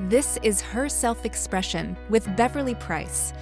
This 0.00 0.38
is 0.42 0.60
Her 0.60 0.90
Self 0.90 1.24
Expression 1.24 1.96
with 2.10 2.36
Beverly 2.36 2.74
Price. 2.74 3.32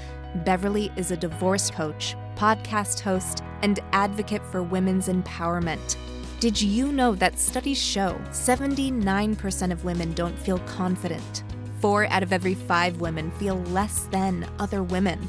Beverly 0.44 0.92
is 0.94 1.10
a 1.10 1.16
divorce 1.16 1.68
coach, 1.68 2.14
podcast 2.36 3.00
host, 3.00 3.42
and 3.62 3.80
advocate 3.90 4.40
for 4.52 4.62
women's 4.62 5.08
empowerment. 5.08 5.96
Did 6.38 6.62
you 6.62 6.92
know 6.92 7.16
that 7.16 7.40
studies 7.40 7.82
show 7.82 8.20
79% 8.30 9.72
of 9.72 9.84
women 9.84 10.12
don't 10.12 10.38
feel 10.38 10.60
confident? 10.60 11.42
Four 11.80 12.06
out 12.06 12.22
of 12.22 12.32
every 12.32 12.54
five 12.54 13.00
women 13.00 13.32
feel 13.32 13.56
less 13.64 14.04
than 14.12 14.48
other 14.60 14.84
women. 14.84 15.28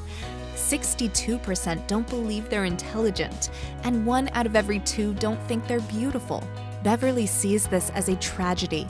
62% 0.54 1.88
don't 1.88 2.08
believe 2.08 2.50
they're 2.52 2.66
intelligent, 2.66 3.50
and 3.84 4.06
one 4.06 4.30
out 4.34 4.46
of 4.46 4.56
every 4.56 4.80
two 4.82 5.16
don't 5.16 5.42
think 5.48 5.66
they're 5.66 5.80
beautiful. 5.82 6.44
Beverly 6.84 7.26
sees 7.26 7.66
this 7.66 7.90
as 7.96 8.10
a 8.10 8.16
tragedy. 8.18 8.88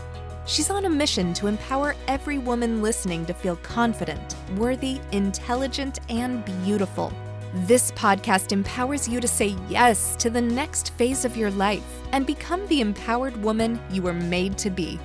She's 0.47 0.69
on 0.69 0.85
a 0.85 0.89
mission 0.89 1.33
to 1.35 1.47
empower 1.47 1.95
every 2.07 2.37
woman 2.37 2.83
listening 2.83 3.25
to 3.25 3.33
feel 3.33 3.55
confident, 3.57 4.35
worthy, 4.57 5.01
intelligent, 5.11 5.99
and 6.09 6.45
beautiful. 6.63 7.11
This 7.65 7.91
podcast 7.93 8.51
empowers 8.51 9.07
you 9.07 9.19
to 9.19 9.27
say 9.27 9.55
yes 9.69 10.15
to 10.17 10.29
the 10.29 10.41
next 10.41 10.91
phase 10.91 11.25
of 11.25 11.35
your 11.35 11.49
life 11.49 11.83
and 12.11 12.27
become 12.27 12.67
the 12.67 12.81
empowered 12.81 13.35
woman 13.37 13.79
you 13.89 14.03
were 14.03 14.13
made 14.13 14.55
to 14.59 14.69
be. 14.69 14.99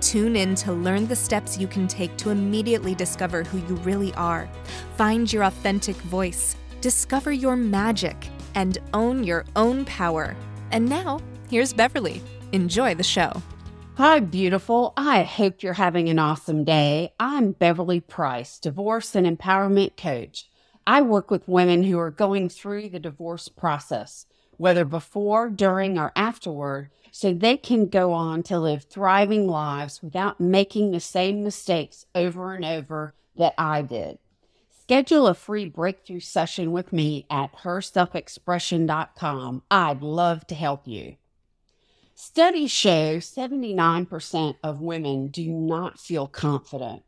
Tune 0.00 0.34
in 0.34 0.56
to 0.56 0.72
learn 0.72 1.06
the 1.06 1.14
steps 1.14 1.56
you 1.56 1.68
can 1.68 1.86
take 1.86 2.16
to 2.16 2.30
immediately 2.30 2.96
discover 2.96 3.44
who 3.44 3.58
you 3.58 3.80
really 3.82 4.12
are, 4.14 4.50
find 4.96 5.32
your 5.32 5.44
authentic 5.44 5.96
voice, 5.96 6.56
discover 6.80 7.30
your 7.30 7.54
magic, 7.54 8.28
and 8.56 8.78
own 8.92 9.22
your 9.22 9.44
own 9.54 9.84
power. 9.84 10.34
And 10.72 10.88
now, 10.88 11.20
here's 11.48 11.72
Beverly. 11.72 12.20
Enjoy 12.50 12.94
the 12.94 13.04
show. 13.04 13.40
Hi, 13.96 14.18
beautiful. 14.18 14.92
I 14.96 15.22
hope 15.22 15.62
you're 15.62 15.74
having 15.74 16.08
an 16.08 16.18
awesome 16.18 16.64
day. 16.64 17.12
I'm 17.20 17.52
Beverly 17.52 18.00
Price, 18.00 18.58
divorce 18.58 19.14
and 19.14 19.24
empowerment 19.24 19.96
coach. 19.96 20.48
I 20.84 21.00
work 21.00 21.30
with 21.30 21.46
women 21.46 21.84
who 21.84 21.96
are 22.00 22.10
going 22.10 22.48
through 22.48 22.88
the 22.88 22.98
divorce 22.98 23.48
process, 23.48 24.26
whether 24.56 24.84
before, 24.84 25.48
during, 25.48 25.96
or 25.96 26.10
afterward, 26.16 26.90
so 27.12 27.32
they 27.32 27.56
can 27.56 27.86
go 27.86 28.12
on 28.12 28.42
to 28.42 28.58
live 28.58 28.82
thriving 28.82 29.46
lives 29.46 30.02
without 30.02 30.40
making 30.40 30.90
the 30.90 30.98
same 30.98 31.44
mistakes 31.44 32.04
over 32.16 32.52
and 32.52 32.64
over 32.64 33.14
that 33.36 33.54
I 33.56 33.82
did. 33.82 34.18
Schedule 34.82 35.28
a 35.28 35.34
free 35.34 35.68
breakthrough 35.68 36.18
session 36.18 36.72
with 36.72 36.92
me 36.92 37.26
at 37.30 37.58
herselfexpression.com. 37.58 39.62
I'd 39.70 40.02
love 40.02 40.48
to 40.48 40.56
help 40.56 40.88
you. 40.88 41.14
Studies 42.26 42.70
show 42.70 43.18
79% 43.18 44.56
of 44.62 44.80
women 44.80 45.28
do 45.28 45.46
not 45.50 46.00
feel 46.00 46.26
confident. 46.26 47.02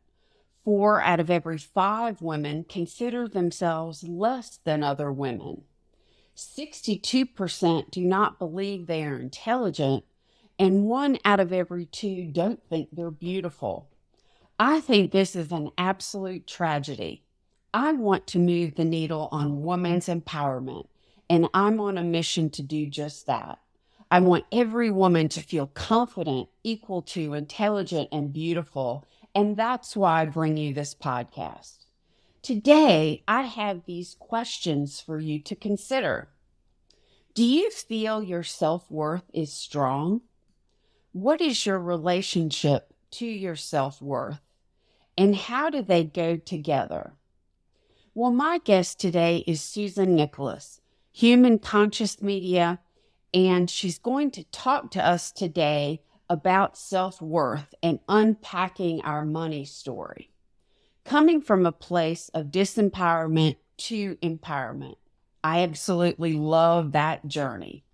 Four 0.63 1.01
out 1.01 1.19
of 1.19 1.31
every 1.31 1.57
five 1.57 2.21
women 2.21 2.65
consider 2.69 3.27
themselves 3.27 4.03
less 4.03 4.59
than 4.63 4.83
other 4.83 5.11
women. 5.11 5.63
62% 6.35 7.89
do 7.89 8.01
not 8.05 8.37
believe 8.37 8.85
they 8.85 9.03
are 9.03 9.17
intelligent, 9.17 10.05
and 10.59 10.85
one 10.85 11.17
out 11.25 11.39
of 11.39 11.51
every 11.51 11.87
two 11.87 12.27
don't 12.31 12.61
think 12.69 12.89
they're 12.91 13.09
beautiful. 13.09 13.89
I 14.59 14.79
think 14.79 15.11
this 15.11 15.35
is 15.35 15.51
an 15.51 15.71
absolute 15.79 16.45
tragedy. 16.45 17.23
I 17.73 17.93
want 17.93 18.27
to 18.27 18.39
move 18.39 18.75
the 18.75 18.85
needle 18.85 19.29
on 19.31 19.63
women's 19.63 20.05
empowerment, 20.05 20.87
and 21.27 21.49
I'm 21.55 21.81
on 21.81 21.97
a 21.97 22.03
mission 22.03 22.51
to 22.51 22.61
do 22.61 22.85
just 22.85 23.25
that. 23.25 23.57
I 24.09 24.19
want 24.21 24.45
every 24.51 24.89
woman 24.89 25.27
to 25.29 25.41
feel 25.41 25.67
confident, 25.67 26.47
equal 26.63 27.01
to, 27.03 27.33
intelligent, 27.33 28.09
and 28.11 28.31
beautiful. 28.31 29.05
And 29.35 29.57
that's 29.57 29.97
why 29.97 30.21
I 30.21 30.25
bring 30.25 30.55
you 30.55 30.73
this 30.73 30.95
podcast. 30.95 31.85
Today, 32.41 33.23
I 33.27 33.41
have 33.41 33.83
these 33.85 34.15
questions 34.17 35.01
for 35.01 35.19
you 35.19 35.39
to 35.39 35.55
consider. 35.55 36.29
Do 37.33 37.43
you 37.43 37.69
feel 37.69 38.23
your 38.23 38.43
self 38.43 38.89
worth 38.89 39.29
is 39.33 39.51
strong? 39.51 40.21
What 41.11 41.41
is 41.41 41.65
your 41.65 41.79
relationship 41.79 42.93
to 43.11 43.25
your 43.25 43.55
self 43.57 44.01
worth? 44.01 44.39
And 45.17 45.35
how 45.35 45.69
do 45.69 45.81
they 45.81 46.05
go 46.05 46.37
together? 46.37 47.13
Well, 48.15 48.31
my 48.31 48.59
guest 48.59 48.99
today 48.99 49.43
is 49.45 49.61
Susan 49.61 50.15
Nicholas, 50.15 50.79
human 51.11 51.59
conscious 51.59 52.21
media, 52.21 52.79
and 53.33 53.69
she's 53.69 53.99
going 53.99 54.31
to 54.31 54.43
talk 54.45 54.91
to 54.91 55.05
us 55.05 55.31
today 55.31 56.01
about 56.29 56.77
self 56.77 57.21
worth 57.21 57.73
and 57.81 57.99
unpacking 58.07 59.01
our 59.01 59.25
money 59.25 59.65
story 59.65 60.29
coming 61.07 61.39
from 61.39 61.65
a 61.65 61.71
place 61.71 62.29
of 62.33 62.47
disempowerment 62.47 63.55
to 63.77 64.15
empowerment. 64.17 64.97
I 65.41 65.61
absolutely 65.61 66.33
love 66.33 66.91
that 66.91 67.27
journey. 67.27 67.85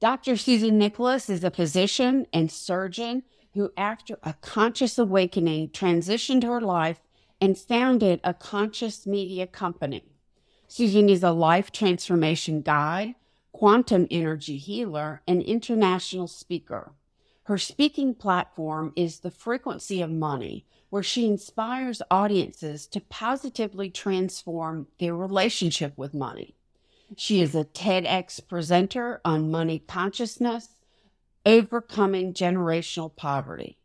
Dr. 0.00 0.36
Susan 0.36 0.76
Nicholas 0.76 1.30
is 1.30 1.44
a 1.44 1.50
physician 1.52 2.26
and 2.32 2.50
surgeon 2.50 3.22
who, 3.54 3.70
after 3.76 4.18
a 4.24 4.34
conscious 4.40 4.98
awakening, 4.98 5.68
transitioned 5.68 6.42
her 6.42 6.60
life 6.60 7.00
and 7.40 7.56
founded 7.56 8.20
a 8.24 8.34
conscious 8.34 9.06
media 9.06 9.46
company. 9.46 10.04
Susan 10.66 11.08
is 11.08 11.22
a 11.22 11.30
life 11.30 11.70
transformation 11.70 12.62
guide, 12.62 13.14
quantum 13.52 14.06
energy 14.10 14.56
healer, 14.56 15.22
and 15.26 15.42
international 15.42 16.26
speaker. 16.26 16.92
Her 17.44 17.58
speaking 17.58 18.14
platform 18.14 18.92
is 18.94 19.20
the 19.20 19.30
frequency 19.30 20.00
of 20.02 20.10
money, 20.10 20.66
where 20.88 21.02
she 21.02 21.26
inspires 21.26 22.02
audiences 22.10 22.86
to 22.88 23.00
positively 23.00 23.90
transform 23.90 24.86
their 24.98 25.14
relationship 25.14 25.96
with 25.96 26.14
money. 26.14 26.54
She 27.16 27.40
is 27.40 27.54
a 27.54 27.64
TEDx 27.64 28.46
presenter 28.46 29.20
on 29.24 29.50
money 29.50 29.80
consciousness, 29.80 30.76
overcoming 31.44 32.32
generational 32.32 33.14
poverty. 33.14 33.78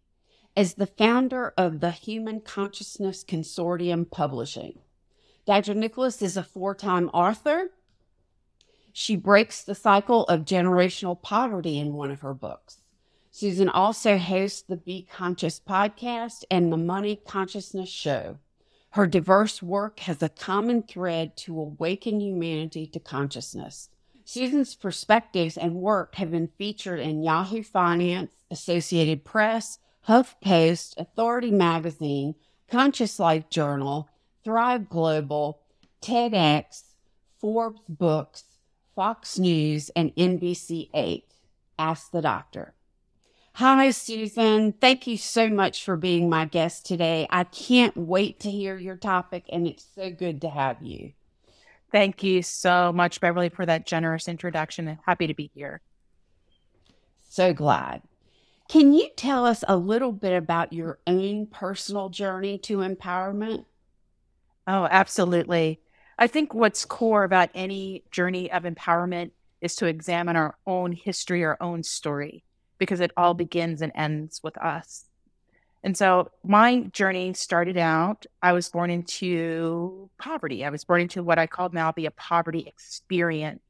As 0.56 0.76
the 0.76 0.86
founder 0.86 1.54
of 1.58 1.80
the 1.80 1.92
Human 1.92 2.40
Consciousness 2.40 3.24
Consortium 3.24 4.10
Publishing, 4.10 4.80
Dr. 5.46 5.74
Nicholas 5.74 6.22
is 6.22 6.38
a 6.38 6.44
four 6.44 6.74
time 6.74 7.10
author. 7.10 7.72
She 8.98 9.18
breaks 9.18 9.62
the 9.62 9.76
cycle 9.76 10.24
of 10.28 10.46
generational 10.46 11.22
poverty 11.22 11.78
in 11.78 11.96
one 11.96 12.12
of 12.12 12.22
her 12.22 12.34
books. 12.34 12.78
Susan 13.30 13.68
also 13.68 14.18
hosts 14.18 14.62
the 14.62 14.78
Be 14.78 15.06
Conscious 15.12 15.60
podcast 15.60 16.46
and 16.50 16.72
the 16.72 16.78
Money 16.78 17.18
Consciousness 17.18 17.90
Show. 17.90 18.38
Her 18.92 19.06
diverse 19.06 19.62
work 19.62 20.00
has 20.00 20.24
a 20.24 20.30
common 20.30 20.82
thread 20.82 21.36
to 21.40 21.60
awaken 21.60 22.22
humanity 22.22 22.88
to 22.88 23.02
consciousness. 23.02 23.90
Susan's 24.24 24.76
perspectives 24.76 25.58
and 25.58 25.76
work 25.76 26.16
have 26.16 26.32
been 26.32 26.48
featured 26.58 27.02
in 27.02 27.22
Yahoo 27.22 27.64
Finance, 27.64 28.32
Associated 28.50 29.26
Press, 29.26 29.78
HuffPost, 30.08 30.98
Authority 30.98 31.52
Magazine, 31.52 32.36
Conscious 32.70 33.20
Life 33.20 33.50
Journal, 33.50 34.08
Thrive 34.46 34.88
Global, 34.88 35.60
TEDx, 36.02 36.84
Forbes 37.42 37.82
Books, 37.90 38.46
Fox 38.96 39.38
News, 39.38 39.90
and 39.96 40.16
NBC8. 40.16 41.24
Ask 41.78 42.12
the 42.12 42.22
Doctor. 42.22 42.74
Hi, 43.54 43.92
Susan. 43.92 44.74
Thank 44.74 45.08
you 45.08 45.18
so 45.18 45.50
much 45.50 45.84
for 45.84 45.96
being 45.96 46.30
my 46.30 46.46
guest 46.46 46.86
today. 46.86 47.28
I 47.30 47.46
can't 47.46 47.96
wait 47.96 48.40
to 48.42 48.52
hear 48.52 48.78
your 48.78 48.98
topic, 48.98 49.46
and 49.50 49.68
it's 49.68 49.86
so 49.96 50.12
good 50.12 50.42
to 50.42 50.50
have 50.50 50.82
you. 50.82 51.14
Thank 51.92 52.24
you 52.24 52.42
so 52.42 52.92
much, 52.92 53.22
Beverly, 53.22 53.50
for 53.50 53.66
that 53.66 53.86
generous 53.86 54.28
introduction. 54.28 54.98
Happy 55.06 55.28
to 55.28 55.34
be 55.34 55.52
here. 55.54 55.82
So 57.30 57.54
glad. 57.54 58.02
Can 58.68 58.94
you 58.94 59.10
tell 59.16 59.46
us 59.46 59.64
a 59.68 59.78
little 59.78 60.12
bit 60.12 60.36
about 60.36 60.74
your 60.74 61.00
own 61.06 61.46
personal 61.48 62.10
journey 62.10 62.58
to 62.60 62.78
empowerment? 62.78 63.66
Oh, 64.68 64.88
absolutely. 64.90 65.80
I 66.18 66.28
think 66.28 66.54
what's 66.54 66.86
core 66.86 67.24
about 67.24 67.50
any 67.54 68.04
journey 68.12 68.52
of 68.52 68.64
empowerment 68.64 69.32
is 69.62 69.76
to 69.78 69.86
examine 69.86 70.36
our 70.36 70.58
own 70.66 70.92
history, 70.92 71.44
our 71.44 71.58
own 71.60 71.84
story 71.84 72.44
because 72.78 73.00
it 73.00 73.12
all 73.18 73.34
begins 73.34 73.82
and 73.82 73.92
ends 73.96 74.42
with 74.44 74.58
us. 74.58 75.06
And 75.84 75.96
so 75.96 76.32
my 76.44 76.82
journey 76.94 77.34
started 77.34 77.78
out, 77.78 78.26
I 78.42 78.54
was 78.54 78.70
born 78.70 78.90
into 78.90 80.10
poverty. 80.18 80.66
I 80.66 80.70
was 80.70 80.84
born 80.84 81.02
into 81.02 81.24
what 81.24 81.38
I 81.38 81.48
call 81.48 81.70
now 81.70 81.92
be 81.92 82.08
a 82.08 82.12
poverty 82.12 82.66
experience. 82.68 83.62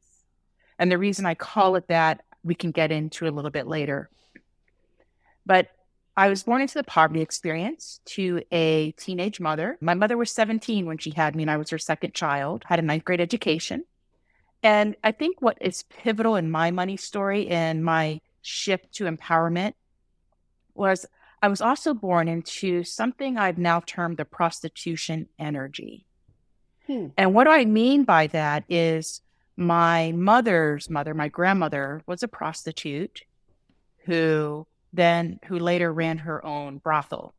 And 0.80 0.92
the 0.92 0.97
reason 0.97 1.25
I 1.25 1.36
call 1.36 1.75
it 1.75 1.88
that, 1.89 2.24
we 2.44 2.56
can 2.56 2.71
get 2.71 2.92
into 2.92 3.27
a 3.27 3.31
little 3.31 3.51
bit 3.51 3.68
later. 3.68 4.09
But 5.45 5.69
I 6.18 6.30
was 6.30 6.44
born 6.44 6.62
into 6.62 6.76
the 6.76 6.84
poverty 6.84 7.22
experience 7.22 8.00
to 8.06 8.42
a 8.52 8.92
teenage 8.94 9.40
mother. 9.40 9.78
My 9.82 9.94
mother 9.94 10.16
was 10.16 10.32
17 10.32 10.86
when 10.86 10.98
she 10.98 11.12
had 11.12 11.36
me, 11.36 11.44
and 11.44 11.52
I 11.52 11.58
was 11.58 11.70
her 11.72 11.78
second 11.78 12.14
child, 12.14 12.64
had 12.68 12.80
a 12.80 12.84
ninth 12.84 13.04
grade 13.04 13.20
education. 13.20 13.84
And 14.64 14.96
I 15.04 15.12
think 15.12 15.42
what 15.42 15.58
is 15.60 15.84
pivotal 15.84 16.38
in 16.38 16.50
my 16.50 16.72
money 16.72 16.98
story 16.98 17.48
and 17.48 17.84
my 17.84 18.22
shift 18.42 18.94
to 18.94 19.06
empowerment 19.06 19.74
was 20.74 21.06
I 21.42 21.48
was 21.50 21.62
also 21.62 21.94
born 21.94 22.28
into 22.28 22.84
something 22.84 23.38
I've 23.38 23.58
now 23.58 23.82
termed 23.82 24.18
the 24.18 24.26
prostitution 24.26 25.28
energy. 25.38 26.06
Hmm. 26.88 27.08
And 27.18 27.34
what 27.34 27.48
I 27.48 27.66
mean 27.66 28.04
by 28.04 28.28
that 28.28 28.64
is 28.70 29.22
my 29.58 30.12
mother's 30.14 30.90
mother, 30.90 31.14
my 31.14 31.28
grandmother, 31.28 32.02
was 32.08 32.24
a 32.24 32.28
prostitute 32.28 33.22
who 34.06 34.66
then 34.95 35.39
who 35.45 35.59
later 35.59 35.92
ran 35.92 36.19
her 36.19 36.45
own 36.45 36.77
brothel. 36.77 37.33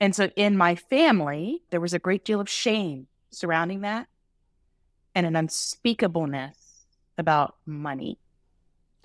And 0.00 0.14
so 0.14 0.30
in 0.36 0.56
my 0.56 0.74
family, 0.74 1.62
there 1.70 1.80
was 1.80 1.94
a 1.94 1.98
great 1.98 2.24
deal 2.24 2.40
of 2.40 2.48
shame 2.48 3.06
surrounding 3.30 3.82
that 3.82 4.08
and 5.14 5.26
an 5.26 5.36
unspeakableness 5.36 6.56
about 7.16 7.56
money, 7.64 8.18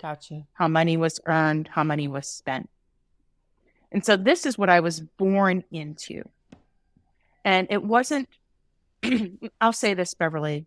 Gotcha. 0.00 0.46
how 0.54 0.68
money 0.68 0.96
was 0.96 1.20
earned, 1.26 1.68
how 1.68 1.84
money 1.84 2.08
was 2.08 2.26
spent. 2.28 2.68
And 3.92 4.04
so 4.04 4.16
this 4.16 4.46
is 4.46 4.58
what 4.58 4.70
I 4.70 4.80
was 4.80 5.00
born 5.00 5.64
into. 5.70 6.22
And 7.44 7.66
it 7.70 7.82
wasn't, 7.82 8.28
I'll 9.60 9.72
say 9.72 9.94
this, 9.94 10.14
Beverly. 10.14 10.66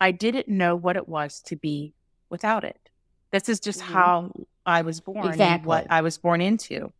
I 0.00 0.10
didn't 0.10 0.48
know 0.48 0.76
what 0.76 0.96
it 0.96 1.08
was 1.08 1.40
to 1.42 1.56
be 1.56 1.94
without 2.28 2.64
it. 2.64 2.90
This 3.34 3.48
is 3.48 3.58
just 3.58 3.80
Mhm. 3.80 3.94
how 3.94 4.32
I 4.64 4.82
was 4.82 5.00
born 5.00 5.40
and 5.40 5.66
what 5.66 5.88
I 5.90 6.02
was 6.02 6.18
born 6.18 6.40
into. 6.40 6.92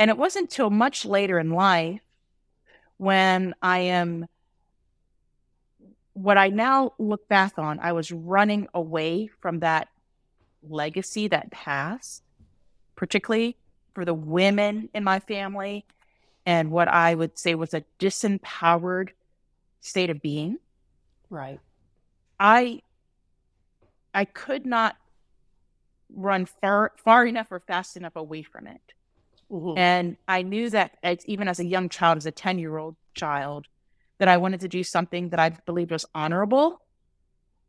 And 0.00 0.10
it 0.10 0.18
wasn't 0.18 0.50
until 0.50 0.68
much 0.68 1.04
later 1.04 1.38
in 1.38 1.50
life 1.50 2.00
when 2.96 3.54
I 3.62 3.78
am 3.78 4.26
what 6.12 6.38
I 6.38 6.48
now 6.48 6.94
look 6.98 7.28
back 7.28 7.56
on, 7.56 7.78
I 7.78 7.92
was 7.92 8.10
running 8.10 8.66
away 8.74 9.28
from 9.28 9.60
that 9.60 9.86
legacy, 10.68 11.28
that 11.28 11.52
past, 11.52 12.24
particularly 12.96 13.56
for 13.94 14.04
the 14.04 14.14
women 14.14 14.88
in 14.92 15.04
my 15.04 15.20
family 15.20 15.84
and 16.44 16.72
what 16.72 16.88
I 16.88 17.14
would 17.14 17.38
say 17.38 17.54
was 17.54 17.74
a 17.74 17.84
disempowered 18.00 19.10
state 19.80 20.10
of 20.10 20.20
being. 20.20 20.58
Right. 21.30 21.60
I 22.40 22.82
I 24.12 24.24
could 24.24 24.66
not 24.66 24.96
run 26.14 26.46
far 26.46 26.92
far 26.98 27.26
enough 27.26 27.48
or 27.50 27.60
fast 27.60 27.96
enough 27.96 28.16
away 28.16 28.42
from 28.42 28.66
it. 28.66 28.82
Mhm. 29.50 29.78
And 29.78 30.16
I 30.28 30.42
knew 30.42 30.70
that 30.70 30.98
as, 31.02 31.24
even 31.26 31.48
as 31.48 31.60
a 31.60 31.64
young 31.64 31.88
child, 31.88 32.18
as 32.18 32.26
a 32.26 32.32
10 32.32 32.58
year 32.58 32.76
old 32.78 32.96
child, 33.14 33.66
that 34.18 34.28
I 34.28 34.36
wanted 34.38 34.60
to 34.60 34.68
do 34.68 34.84
something 34.84 35.30
that 35.30 35.40
I 35.40 35.50
believed 35.50 35.90
was 35.90 36.06
honorable. 36.14 36.82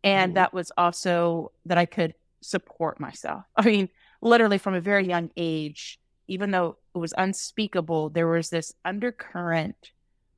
And 0.03 0.33
Mhm. 0.33 0.35
that 0.35 0.53
was 0.53 0.71
also 0.77 1.51
that 1.65 1.77
I 1.77 1.85
could 1.85 2.15
support 2.41 2.99
myself. 2.99 3.45
I 3.55 3.63
mean, 3.65 3.89
literally 4.21 4.57
from 4.57 4.75
a 4.75 4.81
very 4.81 5.07
young 5.07 5.31
age, 5.37 5.99
even 6.27 6.51
though 6.51 6.77
it 6.93 6.97
was 6.97 7.13
unspeakable, 7.17 8.09
there 8.09 8.27
was 8.27 8.49
this 8.49 8.73
undercurrent 8.83 9.91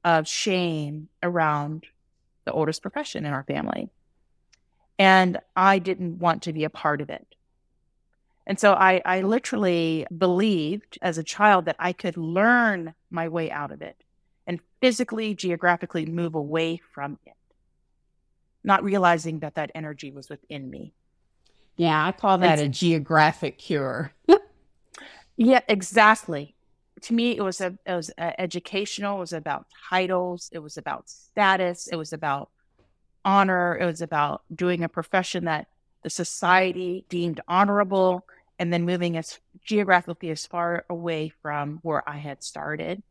of 0.04 0.28
shame 0.28 1.10
around 1.22 1.86
the 2.46 2.54
oldest 2.54 2.82
profession 2.82 3.26
in 3.26 3.34
our 3.34 3.44
family. 3.44 3.90
And 5.00 5.40
I 5.56 5.80
didn't 5.80 6.20
want 6.20 6.44
to 6.44 6.54
be 6.54 6.64
a 6.64 6.70
part 6.70 7.02
of 7.02 7.10
it. 7.10 7.27
And 8.48 8.58
so 8.58 8.74
I, 8.74 9.02
I 9.06 9.22
literally 9.22 10.08
believed 10.18 10.98
as 11.02 11.18
a 11.18 11.24
child 11.24 11.66
that 11.66 11.76
I 11.78 11.92
could 11.92 12.16
learn 12.16 12.96
my 13.12 13.28
way 13.28 13.52
out 13.52 13.72
of 13.72 13.82
it 13.82 14.02
and 14.48 14.62
physically, 14.82 15.36
geographically 15.36 16.06
move 16.06 16.34
away 16.34 16.82
from 16.94 17.20
it, 17.26 17.34
not 18.64 18.84
realizing 18.84 19.40
that 19.40 19.56
that 19.56 19.72
energy 19.76 20.12
was 20.12 20.30
within 20.30 20.70
me. 20.70 20.94
Yeah, 21.76 22.08
I 22.08 22.14
call 22.14 22.38
that 22.40 22.58
a 22.58 22.70
geographic 22.70 23.60
cure. 23.60 24.14
Yeah, 25.40 25.62
exactly. 25.68 26.56
To 27.02 27.14
me, 27.14 27.38
it 27.38 27.44
was 27.44 27.62
a 27.62 27.78
it 27.86 27.94
was 27.94 28.10
uh, 28.18 28.32
educational. 28.40 29.18
It 29.18 29.20
was 29.20 29.34
about 29.34 29.68
titles. 29.88 30.50
It 30.52 30.60
was 30.60 30.78
about 30.78 31.08
status. 31.10 31.88
It 31.88 31.96
was 31.96 32.12
about 32.12 32.50
honor. 33.24 33.78
It 33.78 33.86
was 33.86 34.02
about 34.02 34.42
doing 34.54 34.84
a 34.84 34.90
profession 34.90 35.46
that 35.46 35.68
the 36.02 36.10
society 36.10 37.06
deemed 37.08 37.40
honorable, 37.48 38.26
and 38.60 38.72
then 38.74 38.86
moving 38.86 39.18
as 39.18 39.40
geographically 39.64 40.30
as 40.30 40.46
far 40.46 40.86
away 40.90 41.30
from 41.42 41.80
where 41.84 42.08
I 42.10 42.18
had 42.18 42.44
started. 42.44 43.04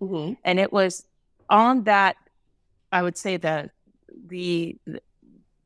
hmm 0.00 0.34
And 0.44 0.58
it 0.58 0.72
was 0.72 1.04
on 1.48 1.84
that, 1.84 2.16
I 2.92 3.02
would 3.02 3.16
say 3.16 3.36
the 3.36 3.70
the 4.28 4.76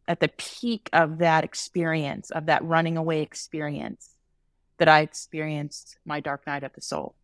at 0.08 0.20
the 0.20 0.28
peak 0.28 0.90
of 0.92 1.18
that 1.18 1.44
experience 1.44 2.30
of 2.30 2.46
that 2.46 2.64
running 2.64 2.96
away 2.96 3.22
experience 3.22 4.10
that 4.78 4.88
I 4.88 5.00
experienced 5.00 5.98
my 6.04 6.20
dark 6.20 6.46
night 6.46 6.64
of 6.64 6.72
the 6.72 6.80
soul, 6.80 7.14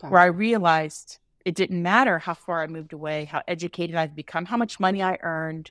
where 0.00 0.20
I 0.20 0.26
realized 0.26 1.18
it 1.44 1.54
didn't 1.54 1.82
matter 1.82 2.18
how 2.18 2.34
far 2.34 2.62
I 2.62 2.66
moved 2.66 2.92
away, 2.92 3.24
how 3.24 3.42
educated 3.46 3.96
I've 3.96 4.16
become, 4.16 4.44
how 4.46 4.56
much 4.56 4.80
money 4.80 5.02
I 5.02 5.18
earned. 5.22 5.70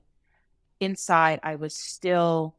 Inside, 0.79 1.39
I 1.43 1.55
was 1.55 1.75
still 1.75 2.55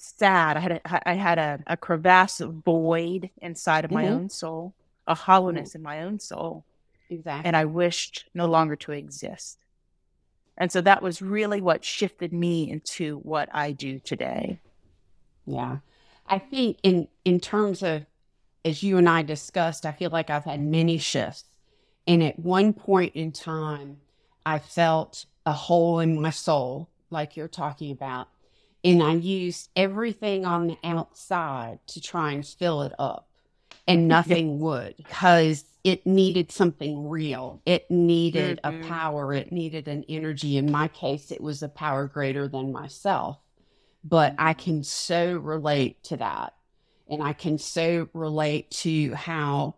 sad. 0.00 0.56
I 0.56 0.60
had 0.60 0.72
a, 0.72 1.08
I 1.08 1.12
had 1.14 1.38
a, 1.38 1.60
a 1.66 1.76
crevasse 1.76 2.40
void 2.40 3.30
inside 3.38 3.84
of 3.84 3.90
my 3.90 4.04
Mhm. 4.04 4.10
own 4.10 4.28
soul, 4.30 4.74
a 5.06 5.14
hollowness 5.14 5.74
in 5.74 5.82
my 5.82 6.02
own 6.02 6.18
soul, 6.18 6.64
Exactly. 7.10 7.46
and 7.46 7.56
I 7.56 7.64
wished 7.66 8.24
no 8.34 8.46
longer 8.46 8.76
to 8.76 8.92
exist. 8.92 9.58
And 10.56 10.70
so 10.72 10.80
that 10.82 11.02
was 11.02 11.22
really 11.22 11.60
what 11.60 11.84
shifted 11.84 12.32
me 12.32 12.70
into 12.70 13.18
what 13.18 13.48
I 13.52 13.72
do 13.72 13.98
today. 13.98 14.60
Yeah. 15.46 15.78
I 16.26 16.38
think 16.38 16.78
in 16.82 17.08
in 17.24 17.40
terms 17.40 17.82
of 17.82 18.06
as 18.64 18.82
you 18.82 18.98
and 18.98 19.08
I 19.08 19.22
discussed, 19.22 19.86
I 19.86 19.92
feel 19.92 20.10
like 20.10 20.28
I've 20.30 20.44
had 20.44 20.60
many 20.60 20.98
shifts. 20.98 21.44
And 22.06 22.22
at 22.22 22.38
one 22.38 22.72
point 22.72 23.14
in 23.14 23.32
time, 23.32 24.00
I 24.44 24.58
felt 24.58 25.24
a 25.46 25.52
hole 25.52 25.98
in 25.98 26.20
my 26.20 26.30
soul, 26.30 26.88
like 27.10 27.36
you're 27.36 27.48
talking 27.48 27.90
about. 27.90 28.28
And 28.84 29.02
I 29.02 29.14
used 29.14 29.70
everything 29.76 30.46
on 30.46 30.66
the 30.68 30.78
outside 30.84 31.80
to 31.88 32.00
try 32.00 32.32
and 32.32 32.46
fill 32.46 32.82
it 32.82 32.92
up. 32.98 33.28
And 33.86 34.08
nothing 34.08 34.60
would 34.60 34.96
because 34.96 35.64
it 35.84 36.06
needed 36.06 36.52
something 36.52 37.08
real. 37.08 37.62
It 37.66 37.90
needed 37.90 38.60
Mhm. 38.64 38.82
a 38.82 38.86
power. 38.86 39.32
It 39.34 39.52
needed 39.52 39.88
an 39.88 40.04
energy. 40.08 40.56
In 40.56 40.70
my 40.70 40.88
case, 40.88 41.30
it 41.30 41.40
was 41.42 41.62
a 41.62 41.68
power 41.68 42.06
greater 42.06 42.48
than 42.48 42.72
myself 42.72 43.38
but 44.04 44.34
I 44.38 44.54
can 44.54 44.82
so 44.82 45.36
relate 45.36 46.02
to 46.04 46.16
that. 46.18 46.54
And 47.08 47.22
I 47.22 47.32
can 47.32 47.58
so 47.58 48.08
relate 48.14 48.70
to 48.82 49.14
how 49.14 49.76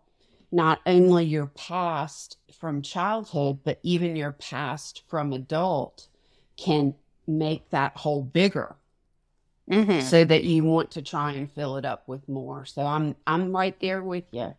not 0.51 0.79
only 0.85 1.25
your 1.25 1.47
past 1.47 2.37
from 2.53 2.81
childhood, 2.81 3.59
but 3.63 3.79
even 3.83 4.15
your 4.15 4.31
past 4.33 5.03
from 5.07 5.33
adult 5.33 6.07
can 6.57 6.95
make 7.27 7.69
that 7.71 7.97
hole 7.97 8.21
bigger 8.23 8.75
Mm-hmm. 9.71 10.01
so 10.01 10.25
that 10.25 10.43
you 10.43 10.65
want 10.65 10.91
to 10.91 11.01
try 11.01 11.31
and 11.31 11.49
fill 11.49 11.77
it 11.77 11.85
up 11.85 12.05
with 12.05 12.27
more. 12.27 12.65
So 12.65 12.81
I'm 12.81 13.15
I'm 13.25 13.55
right 13.55 13.79
there 13.79 14.03
with 14.03 14.25
you. 14.31 14.53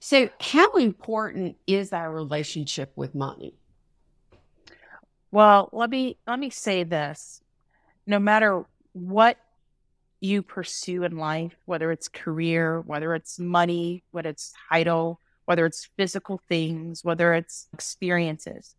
So 0.00 0.30
how 0.40 0.72
important 0.76 1.56
is 1.66 1.92
our 1.92 2.10
relationship 2.10 2.90
with 2.96 3.14
money? 3.14 3.54
Well, 5.30 5.68
let 5.72 5.90
me 5.90 6.16
let 6.26 6.38
me 6.38 6.48
say 6.48 6.84
this. 6.84 7.42
No 8.06 8.18
matter 8.18 8.64
what 8.92 9.36
you 10.20 10.42
pursue 10.42 11.04
in 11.04 11.18
life, 11.18 11.54
whether 11.66 11.92
it's 11.92 12.08
career, 12.08 12.80
whether 12.80 13.14
it's 13.14 13.38
money, 13.38 14.02
whether 14.10 14.30
it's 14.30 14.54
title, 14.70 15.20
whether 15.44 15.66
it's 15.66 15.88
physical 15.96 16.40
things, 16.48 17.04
whether 17.04 17.34
it's 17.34 17.68
experiences, 17.74 18.74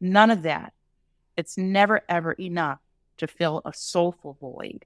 none 0.00 0.30
of 0.30 0.42
that. 0.42 0.74
It's 1.36 1.56
never 1.56 2.02
ever 2.08 2.32
enough 2.32 2.80
to 3.18 3.26
fill 3.26 3.62
a 3.64 3.72
soulful 3.72 4.36
void 4.40 4.84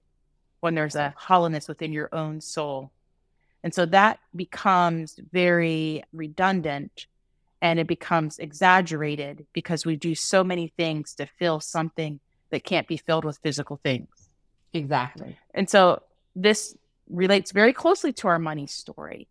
when 0.60 0.74
there's 0.74 0.96
a 0.96 1.14
hollowness 1.16 1.68
within 1.68 1.92
your 1.92 2.08
own 2.12 2.40
soul. 2.40 2.90
And 3.62 3.74
so 3.74 3.86
that 3.86 4.18
becomes 4.34 5.18
very 5.32 6.04
redundant 6.12 7.06
and 7.60 7.78
it 7.78 7.86
becomes 7.86 8.38
exaggerated 8.38 9.46
because 9.52 9.84
we 9.84 9.96
do 9.96 10.14
so 10.14 10.44
many 10.44 10.72
things 10.76 11.14
to 11.14 11.26
fill 11.26 11.60
something 11.60 12.20
that 12.50 12.64
can't 12.64 12.86
be 12.86 12.96
filled 12.96 13.24
with 13.24 13.38
physical 13.38 13.80
things. 13.82 14.08
Exactly. 14.72 15.36
And 15.54 15.68
so 15.68 16.02
this 16.36 16.76
relates 17.08 17.52
very 17.52 17.72
closely 17.72 18.12
to 18.14 18.28
our 18.28 18.38
money 18.38 18.66
story. 18.66 19.28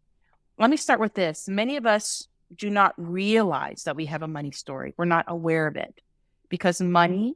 Let 0.57 0.69
me 0.69 0.77
start 0.77 0.99
with 0.99 1.13
this. 1.13 1.47
Many 1.47 1.77
of 1.77 1.85
us 1.85 2.27
do 2.55 2.69
not 2.69 2.93
realize 2.97 3.83
that 3.83 3.95
we 3.95 4.05
have 4.07 4.23
a 4.23 4.27
money 4.27 4.51
story. 4.51 4.93
We're 4.97 5.05
not 5.05 5.25
aware 5.27 5.67
of 5.67 5.75
it 5.75 6.01
because 6.49 6.81
money 6.81 7.35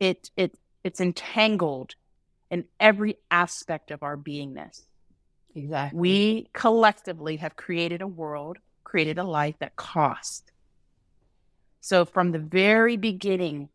it 0.00 0.30
it 0.36 0.58
it's 0.82 1.00
entangled 1.00 1.94
in 2.50 2.64
every 2.80 3.16
aspect 3.30 3.90
of 3.90 4.02
our 4.02 4.16
beingness. 4.16 4.82
Exactly. 5.54 5.98
We 5.98 6.48
collectively 6.52 7.36
have 7.36 7.56
created 7.56 8.02
a 8.02 8.06
world, 8.06 8.58
created 8.82 9.18
a 9.18 9.24
life 9.24 9.56
that 9.60 9.76
cost. 9.76 10.50
So 11.80 12.04
from 12.04 12.32
the 12.32 12.38
very 12.38 12.96
beginning 12.96 13.68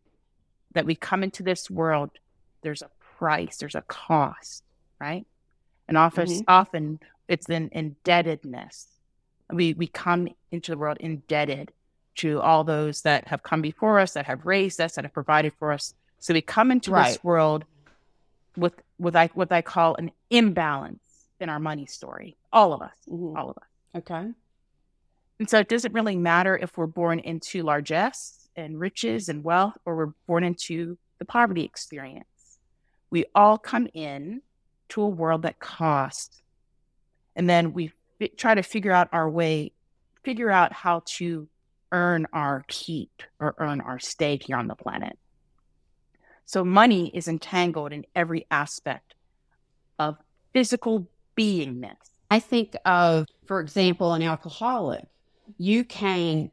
that 0.74 0.86
we 0.86 0.96
come 0.96 1.24
into 1.24 1.44
this 1.44 1.70
world, 1.70 2.12
there's 2.62 2.82
a 2.82 2.90
price, 3.18 3.58
there's 3.58 3.76
a 3.76 3.82
cost, 3.84 4.64
right? 5.00 5.26
And 5.88 5.98
often, 5.98 6.28
Mhm. 6.28 6.44
often 6.48 7.00
it's 7.28 7.50
an 7.50 7.70
indebtedness. 7.72 8.88
We 9.52 9.74
we 9.74 9.88
come 9.88 10.28
into 10.52 10.72
the 10.72 10.78
world 10.78 10.98
indebted 11.00 11.72
to 12.16 12.40
all 12.42 12.64
those 12.64 13.02
that 13.02 13.28
have 13.28 13.44
come 13.44 13.62
before 13.62 14.00
us, 14.00 14.14
that 14.14 14.26
have 14.26 14.46
raised 14.46 14.80
us, 14.82 14.96
that 14.96 15.06
have 15.06 15.14
provided 15.14 15.54
for 15.54 15.72
us. 15.72 15.94
So 16.26 16.34
we 16.34 16.42
come 16.42 16.72
into 16.72 16.90
Right. 16.90 17.10
this 17.10 17.24
world 17.24 17.66
with 18.58 18.74
with 18.98 19.16
I 19.16 19.28
what 19.36 19.52
I 19.52 19.62
call 19.62 19.94
an 19.98 20.12
imbalance 20.32 21.28
in 21.40 21.50
our 21.50 21.60
money 21.60 21.86
story. 21.86 22.36
All 22.52 22.74
of 22.74 22.82
us, 22.82 22.96
Mhm. 23.08 23.38
all 23.38 23.52
of 23.52 23.58
us. 23.60 23.68
Okay. 23.94 24.34
And 25.40 25.48
so 25.48 25.60
it 25.60 25.70
doesn't 25.70 25.94
really 25.94 26.16
matter 26.16 26.58
if 26.58 26.80
we're 26.80 26.88
born 26.88 27.20
into 27.20 27.62
largesse 27.62 28.50
and 28.56 28.80
riches 28.80 29.30
and 29.30 29.44
wealth 29.44 29.78
or 29.86 29.96
we're 29.96 30.14
born 30.26 30.44
into 30.44 30.98
the 31.20 31.26
poverty 31.26 31.64
experience. 31.64 32.58
We 33.12 33.26
all 33.36 33.60
come 33.60 33.88
in 33.94 34.42
to 34.90 35.04
a 35.04 35.08
world 35.08 35.44
that 35.44 35.60
costs. 35.60 36.42
And 37.36 37.48
then 37.48 37.72
we 37.72 37.90
fi- 38.18 38.30
try 38.30 38.56
to 38.56 38.64
figure 38.64 38.94
out 38.94 39.10
our 39.12 39.30
way, 39.30 39.74
figure 40.24 40.50
out 40.50 40.74
how 40.74 41.04
to 41.18 41.48
earn 41.92 42.26
our 42.34 42.66
keep 42.68 43.22
or 43.40 43.54
earn 43.60 43.80
our 43.80 44.00
stay 44.00 44.38
here 44.38 44.58
on 44.58 44.66
the 44.66 44.76
planet. 44.76 45.20
So 46.46 46.64
money 46.64 47.10
is 47.14 47.28
entangled 47.28 47.92
in 47.92 48.06
every 48.16 48.46
aspect 48.52 49.16
of 50.00 50.18
physical 50.54 51.08
beingness. 51.38 51.96
I 52.30 52.40
think 52.40 52.76
of, 52.86 53.28
for 53.46 53.60
example, 53.60 54.14
an 54.14 54.22
alcoholic. 54.22 55.06
You 55.58 55.84
can 55.84 56.52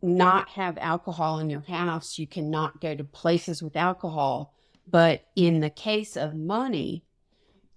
not 0.00 0.48
have 0.50 0.78
alcohol 0.78 1.38
in 1.38 1.50
your 1.50 1.60
house. 1.62 2.18
You 2.18 2.26
cannot 2.26 2.80
go 2.80 2.94
to 2.94 3.04
places 3.04 3.62
with 3.62 3.76
alcohol. 3.76 4.54
But 4.90 5.24
in 5.36 5.60
the 5.60 5.70
case 5.70 6.16
of 6.16 6.34
money, 6.34 7.04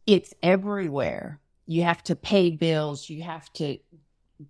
it's 0.06 0.34
everywhere. 0.42 1.40
You 1.68 1.84
have 1.84 2.04
to 2.04 2.16
pay 2.16 2.52
bills, 2.52 3.10
you 3.10 3.24
have 3.24 3.52
to 3.54 3.78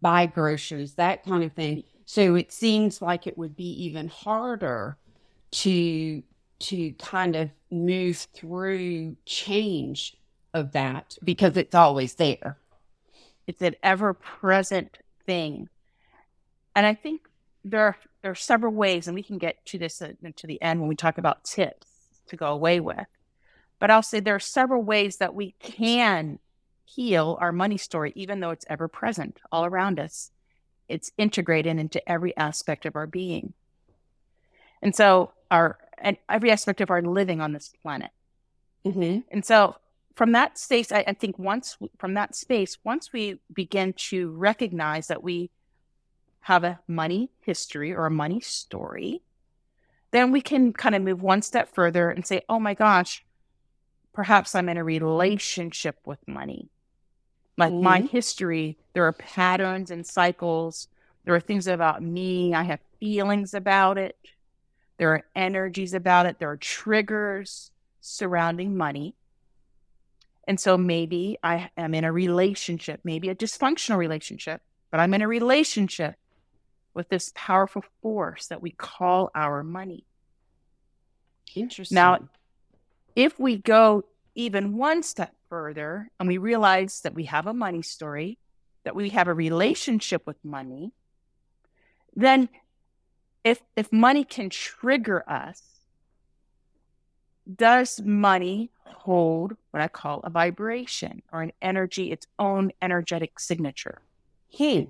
buy 0.01 0.25
groceries, 0.25 0.95
that 0.95 1.23
kind 1.23 1.43
of 1.43 1.53
thing. 1.53 1.83
So 2.05 2.35
it 2.35 2.51
seems 2.51 3.01
like 3.01 3.27
it 3.27 3.37
would 3.37 3.55
be 3.55 3.71
even 3.83 4.07
harder 4.07 4.97
to 5.51 6.23
to 6.61 6.91
kind 6.93 7.35
of 7.35 7.49
move 7.69 8.27
through 8.33 9.15
change 9.25 10.15
of 10.53 10.71
that 10.73 11.17
because 11.23 11.57
it's 11.57 11.75
always 11.75 12.15
there. 12.15 12.57
It's 13.47 13.61
an 13.61 13.75
ever 13.83 14.13
present 14.13 14.99
thing. 15.25 15.69
And 16.75 16.85
I 16.85 16.93
think 16.93 17.21
there 17.63 17.81
are, 17.81 17.97
there 18.21 18.31
are 18.31 18.35
several 18.35 18.73
ways, 18.73 19.07
and 19.07 19.15
we 19.15 19.23
can 19.23 19.37
get 19.37 19.65
to 19.67 19.77
this 19.77 20.01
uh, 20.01 20.13
to 20.35 20.47
the 20.47 20.61
end 20.61 20.79
when 20.79 20.89
we 20.89 20.95
talk 20.95 21.17
about 21.17 21.43
tips 21.43 21.87
to 22.27 22.35
go 22.35 22.47
away 22.47 22.79
with. 22.79 23.07
But 23.79 23.91
I'll 23.91 24.03
say 24.03 24.19
there 24.19 24.35
are 24.35 24.39
several 24.39 24.83
ways 24.83 25.17
that 25.17 25.33
we 25.33 25.55
can 25.59 26.39
heal 26.85 27.37
our 27.41 27.51
money 27.51 27.77
story, 27.77 28.13
even 28.15 28.39
though 28.39 28.51
it's 28.51 28.65
ever 28.69 28.87
present 28.87 29.39
all 29.51 29.65
around 29.65 29.99
us. 29.99 30.31
It's 30.87 31.11
integrated 31.17 31.77
into 31.77 32.07
every 32.09 32.35
aspect 32.37 32.85
of 32.85 32.95
our 32.95 33.07
being. 33.07 33.53
And 34.81 34.95
so, 34.95 35.31
our 35.49 35.77
and 36.01 36.17
every 36.29 36.51
aspect 36.51 36.81
of 36.81 36.89
our 36.89 37.01
living 37.01 37.41
on 37.41 37.53
this 37.53 37.71
planet. 37.81 38.11
Mm-hmm. 38.85 39.19
And 39.31 39.45
so 39.45 39.75
from 40.15 40.33
that 40.33 40.57
space, 40.57 40.91
I, 40.91 41.03
I 41.07 41.13
think 41.13 41.39
once 41.39 41.77
from 41.97 42.13
that 42.15 42.35
space, 42.35 42.77
once 42.83 43.13
we 43.13 43.39
begin 43.53 43.93
to 44.09 44.31
recognize 44.31 45.07
that 45.07 45.23
we 45.23 45.49
have 46.41 46.63
a 46.63 46.79
money 46.87 47.29
history 47.41 47.93
or 47.93 48.05
a 48.05 48.11
money 48.11 48.41
story, 48.41 49.21
then 50.11 50.31
we 50.31 50.41
can 50.41 50.73
kind 50.73 50.95
of 50.95 51.01
move 51.01 51.21
one 51.21 51.41
step 51.41 51.73
further 51.73 52.09
and 52.09 52.25
say, 52.25 52.41
oh 52.49 52.59
my 52.59 52.73
gosh, 52.73 53.23
perhaps 54.13 54.55
I'm 54.55 54.67
in 54.69 54.77
a 54.77 54.83
relationship 54.83 55.97
with 56.05 56.27
money. 56.27 56.69
Like 57.57 57.73
my 57.73 58.01
history, 58.01 58.77
there 58.93 59.05
are 59.05 59.13
patterns 59.13 59.91
and 59.91 60.05
cycles. 60.05 60.87
There 61.25 61.35
are 61.35 61.39
things 61.39 61.67
about 61.67 62.01
me. 62.01 62.53
I 62.53 62.63
have 62.63 62.79
feelings 62.99 63.53
about 63.53 63.97
it. 63.97 64.17
There 64.97 65.13
are 65.13 65.23
energies 65.35 65.93
about 65.93 66.25
it. 66.25 66.39
There 66.39 66.49
are 66.49 66.57
triggers 66.57 67.71
surrounding 68.01 68.77
money. 68.77 69.15
And 70.47 70.59
so 70.59 70.77
maybe 70.77 71.37
I 71.43 71.69
am 71.77 71.93
in 71.93 72.03
a 72.03 72.11
relationship, 72.11 73.01
maybe 73.03 73.29
a 73.29 73.35
dysfunctional 73.35 73.97
relationship, 73.97 74.61
but 74.89 74.99
I'm 74.99 75.13
in 75.13 75.21
a 75.21 75.27
relationship 75.27 76.15
with 76.93 77.09
this 77.09 77.31
powerful 77.35 77.83
force 78.01 78.47
that 78.47 78.61
we 78.61 78.71
call 78.71 79.31
our 79.33 79.63
money. 79.63 80.05
Interesting. 81.55 81.95
Now, 81.95 82.19
if 83.15 83.39
we 83.39 83.57
go 83.57 84.03
even 84.35 84.77
one 84.77 85.03
step 85.03 85.33
further 85.49 86.09
and 86.19 86.27
we 86.27 86.37
realize 86.37 87.01
that 87.01 87.13
we 87.13 87.25
have 87.25 87.47
a 87.47 87.53
money 87.53 87.81
story, 87.81 88.37
that 88.83 88.95
we 88.95 89.09
have 89.09 89.27
a 89.27 89.33
relationship 89.33 90.25
with 90.25 90.43
money, 90.43 90.91
then 92.15 92.49
if 93.43 93.61
if 93.75 93.91
money 93.91 94.23
can 94.23 94.49
trigger 94.49 95.23
us, 95.29 95.61
does 97.55 98.01
money 98.03 98.69
hold 98.85 99.55
what 99.71 99.81
I 99.81 99.87
call 99.87 100.21
a 100.23 100.29
vibration 100.29 101.21
or 101.31 101.41
an 101.41 101.51
energy, 101.61 102.11
its 102.11 102.27
own 102.37 102.71
energetic 102.81 103.39
signature? 103.39 104.01
Hmm. 104.57 104.83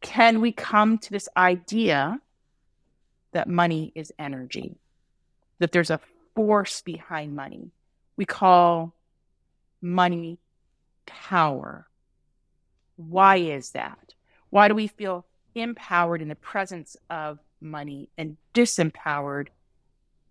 Can 0.00 0.40
we 0.40 0.52
come 0.52 0.98
to 0.98 1.10
this 1.10 1.28
idea 1.36 2.20
that 3.32 3.48
money 3.48 3.92
is 3.94 4.12
energy? 4.18 4.76
That 5.58 5.72
there's 5.72 5.90
a 5.90 6.00
force 6.36 6.82
behind 6.82 7.34
money. 7.34 7.72
We 8.16 8.24
call 8.24 8.94
money 9.82 10.38
power. 11.06 11.88
Why 12.96 13.36
is 13.36 13.70
that? 13.70 14.14
Why 14.50 14.68
do 14.68 14.74
we 14.74 14.86
feel 14.86 15.26
empowered 15.60 16.22
in 16.22 16.28
the 16.28 16.34
presence 16.34 16.96
of 17.10 17.38
money 17.60 18.08
and 18.16 18.36
disempowered 18.54 19.48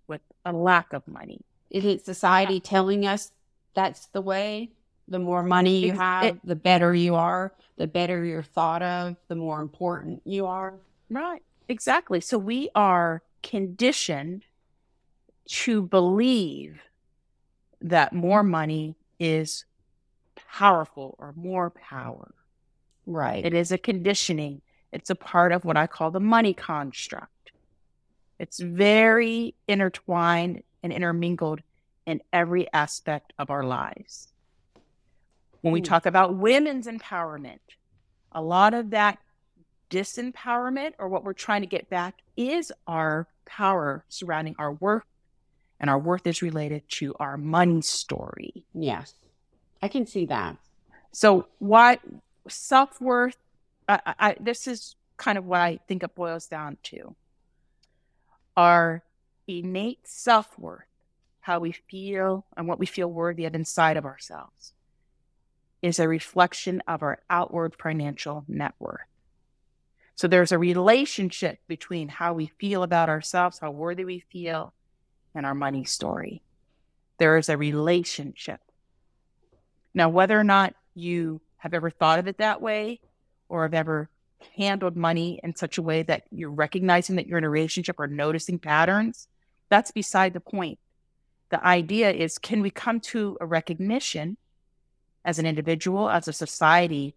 with 0.07 0.22
a 0.46 0.51
lack 0.53 0.93
of 0.93 1.07
money? 1.07 1.41
Isn't 1.69 2.05
society 2.05 2.60
telling 2.60 3.05
us 3.05 3.31
that's 3.74 4.07
the 4.07 4.22
way? 4.22 4.72
The 5.10 5.19
more 5.19 5.43
money 5.43 5.79
you 5.86 5.93
have, 5.93 6.25
it- 6.25 6.39
the 6.43 6.55
better 6.55 6.93
you 6.93 7.15
are, 7.15 7.53
the 7.77 7.88
better 7.88 8.24
you're 8.25 8.43
thought 8.43 8.81
of, 8.81 9.15
the 9.27 9.36
more 9.36 9.62
important 9.62 10.22
you 10.25 10.46
are. 10.46 10.74
Right. 11.10 11.43
Exactly. 11.69 12.19
So 12.22 12.38
we 12.38 12.69
are 12.75 13.22
conditioned 13.43 14.43
to 15.48 15.81
believe 15.81 16.81
that 17.81 18.12
more 18.13 18.43
money 18.43 18.96
is 19.19 19.65
powerful 20.50 21.15
or 21.19 21.34
more 21.36 21.69
power. 21.69 22.34
Right. 23.05 23.46
It 23.46 23.53
is 23.53 23.72
a 23.72 23.77
conditioning. 23.77 24.62
It's 24.91 25.10
a 25.10 25.15
part 25.15 25.51
of 25.51 25.65
what 25.65 25.77
I 25.77 25.88
call 25.88 26.12
the 26.12 26.20
money 26.20 26.53
construct. 26.53 27.51
It's 28.39 28.60
very 28.60 29.56
intertwined 29.67 30.63
and 30.84 30.94
intermingled 30.94 31.62
in 32.06 32.22
every 32.32 32.72
aspect 32.72 33.34
of 33.38 33.50
our 33.50 33.63
lives. 33.63 34.29
When 35.62 35.74
we 35.74 35.82
talk 35.82 36.06
about 36.06 36.36
women's 36.36 36.88
empowerment, 36.88 37.60
a 38.32 38.41
lot 38.41 38.74
of 38.74 38.91
that 38.91 39.17
disempowerment 39.89 40.94
or 41.00 41.10
what 41.10 41.24
we're 41.24 41.34
trying 41.34 41.62
to 41.62 41.67
get 41.67 41.89
back 41.89 42.22
is 42.36 42.72
our 42.88 43.27
power 43.46 44.06
surrounding 44.10 44.56
our 44.60 44.74
worth. 44.74 45.03
And 45.79 45.89
our 45.89 46.00
worth 46.00 46.25
is 46.25 46.41
related 46.41 46.84
to 46.89 47.13
our 47.20 47.38
money 47.38 47.82
story. 47.82 48.63
yes. 48.74 49.13
I 49.79 49.89
can 49.89 50.08
see 50.08 50.25
that. 50.25 50.58
So 51.12 51.48
why 51.60 52.00
self 52.48 53.00
worth? 53.00 53.38
I, 53.88 54.00
I, 54.06 54.36
this 54.39 54.67
is 54.67 54.96
kind 55.17 55.38
of 55.38 55.46
what 55.46 55.62
I 55.62 55.79
think 55.88 56.03
it 56.03 56.15
boils 56.15 56.48
down 56.48 56.77
to. 56.84 57.15
Our 58.56 59.03
innate 59.48 60.08
self 60.08 60.58
worth, 60.58 60.86
how 61.41 61.60
we 61.60 61.72
feel 61.72 62.46
and 62.56 62.67
what 62.67 62.79
we 62.79 62.86
feel 62.86 63.12
worthy 63.12 63.46
of 63.46 63.56
inside 63.56 63.98
of 63.98 64.06
ourselves, 64.06 64.74
is 65.82 66.00
a 66.00 66.08
reflection 66.08 66.82
of 66.88 67.03
our 67.03 67.20
outward 67.29 67.75
financial 67.82 68.44
net 68.48 68.74
worth. 68.79 69.01
So 70.15 70.27
there's 70.27 70.51
a 70.51 70.58
relationship 70.58 71.60
between 71.67 72.10
how 72.10 72.34
we 72.34 72.51
feel 72.60 72.82
about 72.82 73.10
ourselves, 73.10 73.60
how 73.60 73.70
worthy 73.70 74.03
we 74.03 74.20
feel, 74.32 74.74
and 75.36 75.46
our 75.46 75.53
money 75.53 75.84
story. 75.84 76.41
There 77.20 77.38
is 77.38 77.50
a 77.50 77.58
relationship. 77.58 78.60
Now, 79.94 80.10
whether 80.10 80.38
or 80.39 80.44
not 80.44 80.74
you 80.96 81.41
have 81.58 81.75
ever 81.75 81.91
thought 81.91 82.17
of 82.17 82.27
it 82.27 82.39
that 82.39 82.62
way 82.62 83.00
or 83.50 83.63
have 83.63 83.74
ever 83.74 84.10
handled 84.56 84.96
money 84.96 85.39
in 85.44 85.56
such 85.56 85.77
a 85.77 85.82
way 85.82 86.04
that 86.04 86.24
you're 86.32 86.50
recognizing 86.50 87.16
that 87.16 87.27
you're 87.27 87.38
in 87.38 87.44
a 87.44 87.50
relationship 87.50 87.96
or 88.00 88.08
noticing 88.08 88.60
patterns, 88.60 89.27
that's 89.70 89.92
beside 89.92 90.34
the 90.34 90.39
point. 90.39 90.80
The 91.50 91.66
idea 91.66 92.12
is 92.12 92.38
can 92.38 92.62
we 92.62 92.70
come 92.70 93.00
to 93.01 93.38
a 93.39 93.46
recognition 93.46 94.38
as 95.24 95.39
an 95.39 95.46
individual, 95.46 96.10
as 96.10 96.27
a 96.27 96.34
society, 96.34 97.16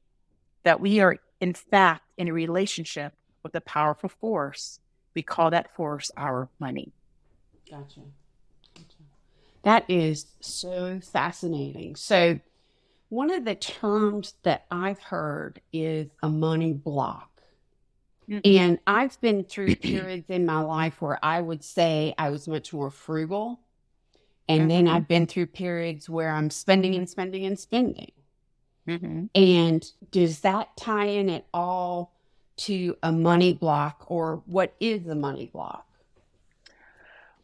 that 0.62 0.80
we 0.80 1.00
are 1.00 1.18
in 1.40 1.54
fact 1.54 2.02
in 2.16 2.28
a 2.28 2.32
relationship 2.32 3.14
with 3.42 3.54
a 3.54 3.60
powerful 3.60 4.08
force? 4.08 4.80
We 5.14 5.22
call 5.22 5.50
that 5.50 5.74
force 5.74 6.10
our 6.16 6.48
money. 6.58 6.92
Gotcha. 7.68 8.00
Gotcha. 8.74 8.96
That 9.62 9.84
is 9.88 10.26
so 10.40 11.00
fascinating. 11.00 11.96
So, 11.96 12.40
One 13.10 13.30
of 13.30 13.44
the 13.44 13.54
terms 13.56 14.34
that 14.44 14.64
I've 14.70 15.00
heard 15.00 15.60
is 15.72 16.08
a 16.22 16.28
money 16.28 16.72
block. 16.72 17.28
Mm-hmm. 18.28 18.40
And 18.44 18.78
I've 18.86 19.20
been 19.20 19.44
through 19.44 19.76
periods 19.76 20.30
in 20.30 20.46
my 20.46 20.60
life 20.60 21.02
where 21.02 21.18
I 21.22 21.40
would 21.40 21.64
say 21.64 22.14
I 22.16 22.30
was 22.30 22.46
much 22.48 22.72
more 22.72 22.90
frugal. 22.90 23.60
And 24.48 24.70
then 24.70 24.86
Mhm. 24.86 24.94
I've 24.94 25.08
been 25.08 25.26
through 25.26 25.46
periods 25.46 26.08
where 26.08 26.30
I'm 26.30 26.50
spending 26.50 26.94
and 26.94 27.08
spending 27.08 27.44
and 27.44 27.58
spending. 27.58 28.12
Mm-hmm. 28.86 29.26
And 29.34 29.92
does 30.10 30.40
that 30.40 30.76
tie 30.76 31.06
in 31.06 31.28
at 31.28 31.46
all 31.52 32.12
to 32.58 32.96
a 33.02 33.12
money 33.12 33.52
block 33.52 34.04
or 34.08 34.42
what 34.46 34.74
is 34.80 35.06
a 35.06 35.14
money 35.14 35.46
block? 35.46 35.86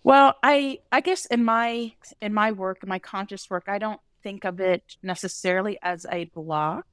Well, 0.02 0.36
I 0.42 0.80
I 0.92 1.00
guess 1.00 1.26
in 1.26 1.44
my 1.44 1.92
in 2.20 2.32
my 2.32 2.52
work, 2.52 2.82
in 2.82 2.88
my 2.88 3.00
conscious 3.00 3.50
work, 3.50 3.64
I 3.68 3.78
don't 3.78 4.00
think 4.26 4.44
of 4.44 4.58
it 4.58 4.82
necessarily 5.04 5.78
as 5.82 6.04
a 6.10 6.24
block 6.34 6.84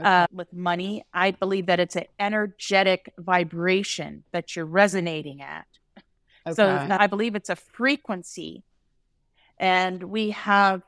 uh, 0.00 0.26
with 0.32 0.52
money. 0.52 1.04
I 1.14 1.30
believe 1.30 1.66
that 1.66 1.78
it's 1.78 1.94
an 1.94 2.06
energetic 2.18 3.12
vibration 3.16 4.24
that 4.32 4.56
you're 4.56 4.64
resonating 4.66 5.42
at. 5.42 5.66
So 6.52 6.66
I 6.90 7.06
believe 7.06 7.36
it's 7.36 7.50
a 7.50 7.54
frequency, 7.54 8.64
and 9.58 10.02
we 10.02 10.30
have 10.30 10.82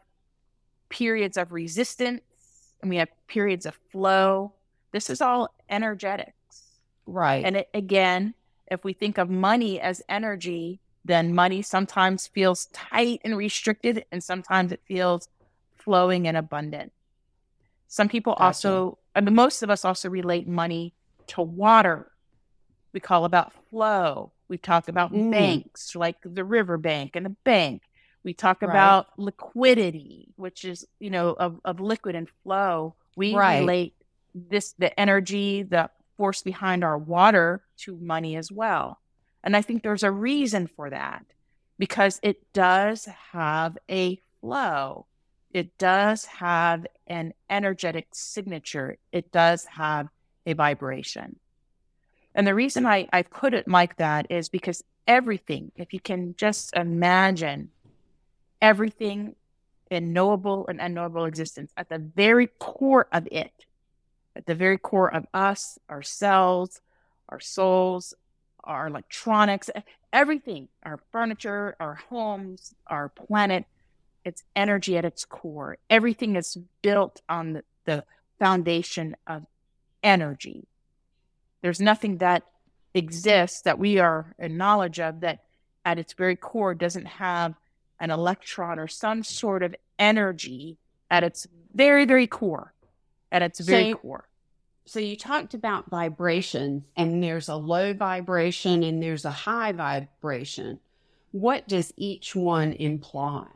periods 0.88 1.36
of 1.36 1.52
resistance 1.52 2.22
and 2.80 2.90
we 2.90 2.96
have 2.96 3.08
periods 3.28 3.64
of 3.64 3.78
flow. 3.92 4.52
This 4.90 5.08
is 5.10 5.20
all 5.20 5.54
energetics. 5.70 6.32
right. 7.06 7.44
And 7.44 7.58
it, 7.58 7.68
again, 7.72 8.34
if 8.68 8.82
we 8.82 8.94
think 8.94 9.16
of 9.16 9.30
money 9.30 9.80
as 9.80 10.02
energy, 10.08 10.80
then 11.04 11.34
money 11.34 11.62
sometimes 11.62 12.26
feels 12.26 12.66
tight 12.72 13.20
and 13.24 13.36
restricted, 13.36 14.04
and 14.10 14.22
sometimes 14.24 14.72
it 14.72 14.80
feels 14.88 15.28
flowing 15.84 16.26
and 16.28 16.36
abundant. 16.36 16.92
Some 17.88 18.08
people 18.08 18.32
Gotcha. 18.34 18.44
also, 18.44 18.98
I 19.14 19.20
mean, 19.20 19.34
most 19.34 19.62
of 19.62 19.70
us 19.70 19.84
also 19.84 20.08
relate 20.08 20.48
money 20.48 20.94
to 21.28 21.42
water. 21.42 22.10
We 22.92 23.00
call 23.00 23.24
about 23.24 23.52
flow. 23.70 24.32
We 24.48 24.58
talk 24.58 24.88
about 24.88 25.12
Mm. 25.12 25.30
banks, 25.30 25.94
like 25.94 26.16
the 26.24 26.44
river 26.44 26.78
bank 26.78 27.16
and 27.16 27.26
the 27.26 27.36
bank. 27.44 27.82
We 28.24 28.34
talk 28.34 28.62
Right. 28.62 28.70
about 28.70 29.06
liquidity, 29.18 30.28
which 30.36 30.64
is, 30.64 30.86
you 31.00 31.10
know, 31.10 31.30
of, 31.30 31.60
of 31.64 31.80
liquid 31.80 32.14
and 32.14 32.28
flow. 32.42 32.94
We 33.16 33.34
Right. 33.34 33.58
relate 33.60 33.94
this, 34.34 34.72
the 34.74 34.98
energy, 34.98 35.62
the 35.62 35.90
force 36.16 36.42
behind 36.42 36.84
our 36.84 36.96
water 36.98 37.64
to 37.78 37.96
money 37.98 38.36
as 38.36 38.50
well. 38.52 39.00
And 39.42 39.56
I 39.56 39.62
think 39.62 39.82
there's 39.82 40.02
a 40.04 40.10
reason 40.10 40.66
for 40.66 40.88
that 40.90 41.24
because 41.78 42.20
it 42.22 42.52
does 42.52 43.06
have 43.32 43.76
a 43.90 44.22
flow. 44.40 45.06
It 45.52 45.76
does 45.78 46.24
have 46.24 46.86
an 47.06 47.34
energetic 47.50 48.08
signature. 48.12 48.96
It 49.12 49.30
does 49.32 49.66
have 49.66 50.08
a 50.46 50.54
vibration. 50.54 51.38
And 52.34 52.46
the 52.46 52.54
reason 52.54 52.86
I, 52.86 53.08
I 53.12 53.22
put 53.22 53.52
it 53.52 53.68
like 53.68 53.96
that 53.96 54.30
is 54.30 54.48
because 54.48 54.82
everything, 55.06 55.70
if 55.76 55.92
you 55.92 56.00
can 56.00 56.34
just 56.36 56.74
imagine 56.74 57.70
everything 58.60 59.36
in 59.90 60.14
knowable 60.14 60.66
and 60.68 60.80
unknowable 60.80 61.26
existence, 61.26 61.70
at 61.76 61.90
the 61.90 61.98
very 61.98 62.46
core 62.46 63.06
of 63.12 63.28
it, 63.30 63.52
at 64.34 64.46
the 64.46 64.54
very 64.54 64.78
core 64.78 65.12
of 65.12 65.26
us, 65.34 65.78
ourselves, 65.90 66.80
our 67.28 67.40
souls, 67.40 68.14
our 68.64 68.86
electronics, 68.86 69.68
everything, 70.12 70.68
our 70.82 70.98
furniture, 71.10 71.76
our 71.78 71.94
homes, 71.94 72.74
our 72.86 73.10
planet, 73.10 73.66
it's 74.24 74.42
energy 74.54 74.96
at 74.96 75.04
its 75.04 75.24
core. 75.24 75.78
Everything 75.90 76.36
is 76.36 76.56
built 76.82 77.20
on 77.28 77.54
the, 77.54 77.64
the 77.84 78.04
foundation 78.38 79.16
of 79.26 79.46
energy. 80.02 80.66
There's 81.62 81.80
nothing 81.80 82.18
that 82.18 82.44
exists 82.94 83.62
that 83.62 83.78
we 83.78 83.98
are 83.98 84.34
in 84.38 84.56
knowledge 84.56 85.00
of 85.00 85.20
that 85.20 85.40
at 85.84 85.98
its 85.98 86.12
very 86.12 86.36
core 86.36 86.74
doesn't 86.74 87.06
have 87.06 87.54
an 88.00 88.10
electron 88.10 88.78
or 88.78 88.88
some 88.88 89.22
sort 89.22 89.62
of 89.62 89.74
energy 89.98 90.76
at 91.10 91.24
its 91.24 91.46
very, 91.74 92.04
very 92.04 92.26
core. 92.26 92.74
At 93.30 93.42
its 93.42 93.60
very 93.60 93.92
So- 93.92 93.98
core. 93.98 94.28
So 94.84 94.98
you 94.98 95.16
talked 95.16 95.54
about 95.54 95.88
vibration, 95.88 96.84
and 96.96 97.22
there's 97.22 97.48
a 97.48 97.54
low 97.54 97.94
vibration 97.94 98.82
and 98.82 99.00
there's 99.00 99.24
a 99.24 99.30
high 99.30 99.70
vibration. 99.70 100.80
What 101.30 101.68
does 101.68 101.94
each 101.96 102.34
one 102.34 102.72
imply? 102.72 103.46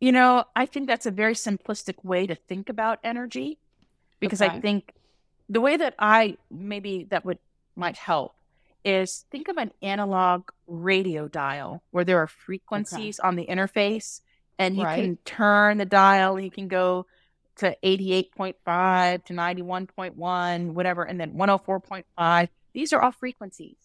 You 0.00 0.12
know, 0.12 0.44
I 0.54 0.66
think 0.66 0.86
that's 0.86 1.06
a 1.06 1.10
very 1.10 1.34
simplistic 1.34 2.04
way 2.04 2.26
to 2.26 2.34
think 2.34 2.68
about 2.68 2.98
energy 3.02 3.58
because 4.20 4.40
I 4.40 4.60
think 4.60 4.92
the 5.48 5.60
way 5.60 5.76
that 5.76 5.94
I 5.98 6.36
maybe 6.50 7.04
that 7.10 7.24
would 7.24 7.38
might 7.76 7.96
help 7.96 8.34
is 8.84 9.24
think 9.30 9.48
of 9.48 9.56
an 9.56 9.72
analog 9.82 10.50
radio 10.66 11.28
dial 11.28 11.82
where 11.90 12.04
there 12.04 12.18
are 12.18 12.26
frequencies 12.26 13.18
on 13.18 13.36
the 13.36 13.46
interface 13.46 14.20
and 14.58 14.76
you 14.76 14.84
Right. 14.84 15.02
can 15.02 15.16
turn 15.24 15.78
the 15.78 15.84
dial 15.84 16.38
you 16.38 16.50
can 16.50 16.68
go 16.68 17.06
to 17.56 17.76
88.5 17.82 19.24
to 19.24 19.32
91.1 19.32 20.72
whatever 20.74 21.02
and 21.04 21.18
then 21.20 21.32
104.5 21.34 22.48
these 22.74 22.92
are 22.92 23.00
all 23.00 23.12
frequencies. 23.12 23.76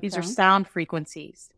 These 0.00 0.16
are 0.16 0.22
sound 0.22 0.66
frequencies. 0.68 1.48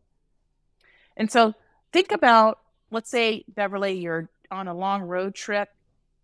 And 1.17 1.31
so 1.31 1.53
think 1.91 2.11
about, 2.11 2.59
let's 2.93 3.09
say, 3.09 3.43
Beverly, 3.47 3.93
you're 3.99 4.29
on 4.51 4.67
a 4.67 4.73
long 4.73 5.01
road 5.01 5.35
trip 5.35 5.69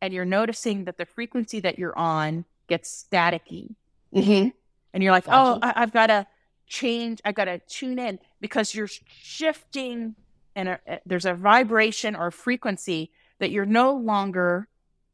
and 0.02 0.14
you're 0.14 0.26
noticing 0.26 0.86
that 0.86 0.98
the 0.98 1.06
frequency 1.06 1.60
that 1.62 1.78
you're 1.80 1.98
on 1.98 2.46
gets 2.68 3.06
staticky. 3.12 3.76
Mhm. 4.14 4.54
And 4.94 5.04
you're 5.04 5.12
like, 5.12 5.26
oh, 5.28 5.60
Gotcha. 5.60 5.78
I- 5.78 5.82
I've 5.82 5.92
got 5.92 6.08
to 6.08 6.28
change, 6.68 7.20
I've 7.26 7.36
got 7.36 7.46
to 7.46 7.60
tune 7.68 8.00
in 8.00 8.20
because 8.40 8.74
you're 8.76 8.88
shifting 8.88 10.16
and 10.56 10.70
a- 10.70 11.00
there's 11.06 11.26
a 11.26 11.34
vibration 11.34 12.16
or 12.16 12.32
frequency 12.32 13.12
that 13.40 13.52
you're 13.52 13.66
no 13.66 13.94
longer 13.94 14.68